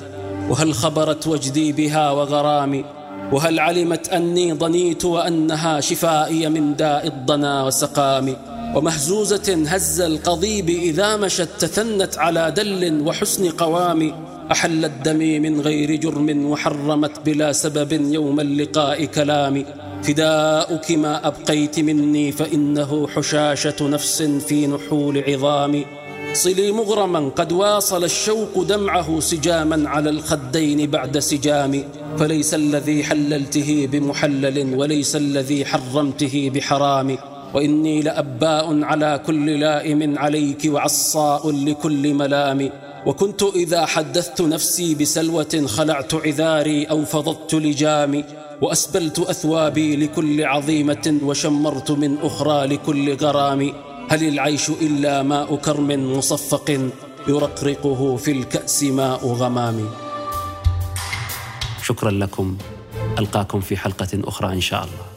وهل 0.49 0.75
خبرت 0.75 1.27
وجدي 1.27 1.73
بها 1.73 2.11
وغرامي؟ 2.11 2.85
وهل 3.33 3.61
علمت 3.61 4.09
أني 4.09 4.53
ضنيت 4.53 5.05
وأنها 5.05 5.81
شفائي 5.81 6.49
من 6.49 6.77
داء 6.77 7.07
الضنا 7.07 7.65
وسقامي؟ 7.65 8.37
ومهزوزة 8.75 9.65
هز 9.67 10.01
القضيب 10.01 10.69
إذا 10.69 11.17
مشت 11.17 11.49
تثنت 11.59 12.19
على 12.19 12.51
دل 12.51 13.01
وحسن 13.07 13.51
قوام 13.51 14.29
أحلت 14.53 14.93
دمي 15.05 15.41
من 15.41 15.61
غير 15.61 15.95
جرم 15.95 16.47
وحرمت 16.47 17.21
بلا 17.27 17.53
سبب 17.53 17.93
يوم 17.93 18.41
اللقاء 18.41 19.05
كلامي. 19.05 19.65
فداؤك 20.03 20.91
ما 20.91 21.27
أبقيت 21.27 21.81
مني 21.81 22.33
فإنه 22.33 23.09
حشاشة 23.09 23.89
نفس 23.89 24.23
في 24.23 24.67
نحول 24.67 25.25
عظامي. 25.29 25.87
صلي 26.33 26.73
مغرما 26.73 27.29
قد 27.29 27.53
واصل 27.53 28.05
الشوق 28.05 28.63
دمعه 28.63 29.21
سجاما 29.21 29.89
على 29.89 30.11
الخدين 30.11 30.91
بعد 30.91 31.19
سجام 31.19 31.85
فليس 32.19 32.55
الذي 32.55 33.05
حللته 33.05 33.89
بمحلل 33.93 34.75
وليس 34.75 35.17
الذي 35.17 35.65
حرمته 35.65 36.51
بحرام 36.55 37.19
وإني 37.55 38.03
لأباء 38.03 38.83
على 38.83 39.21
كل 39.27 39.61
لائم 39.61 40.19
عليك 40.19 40.63
وعصاء 40.67 41.51
لكل 41.51 42.15
ملام 42.15 42.71
وكنت 43.07 43.43
إذا 43.43 43.87
حدثت 43.87 44.41
نفسي 44.41 44.95
بسلوة 44.95 45.67
خلعت 45.67 46.15
عذاري 46.15 46.85
أو 46.85 47.05
فضضت 47.05 47.55
لجامي 47.55 48.25
وأسبلت 48.63 49.19
أثوابي 49.19 49.97
لكل 49.97 50.45
عظيمة 50.45 51.19
وشمرت 51.23 51.91
من 51.91 52.19
أخرى 52.23 52.67
لكل 52.67 53.17
غرام 53.17 53.73
هل 54.11 54.29
العيش 54.29 54.69
إلا 54.71 55.23
ماء 55.23 55.57
كرم 55.57 56.19
مصفق 56.19 56.91
يرقرقه 57.29 58.17
في 58.17 58.31
الكأس 58.31 58.83
ماء 58.83 59.27
غمام 59.27 59.91
شكرا 61.83 62.11
لكم. 62.11 62.57
ألقاكم 63.19 63.61
في 63.61 63.77
حلقة 63.77 64.09
أخرى 64.25 64.53
إن 64.53 64.61
شاء 64.61 64.85
الله. 64.85 65.08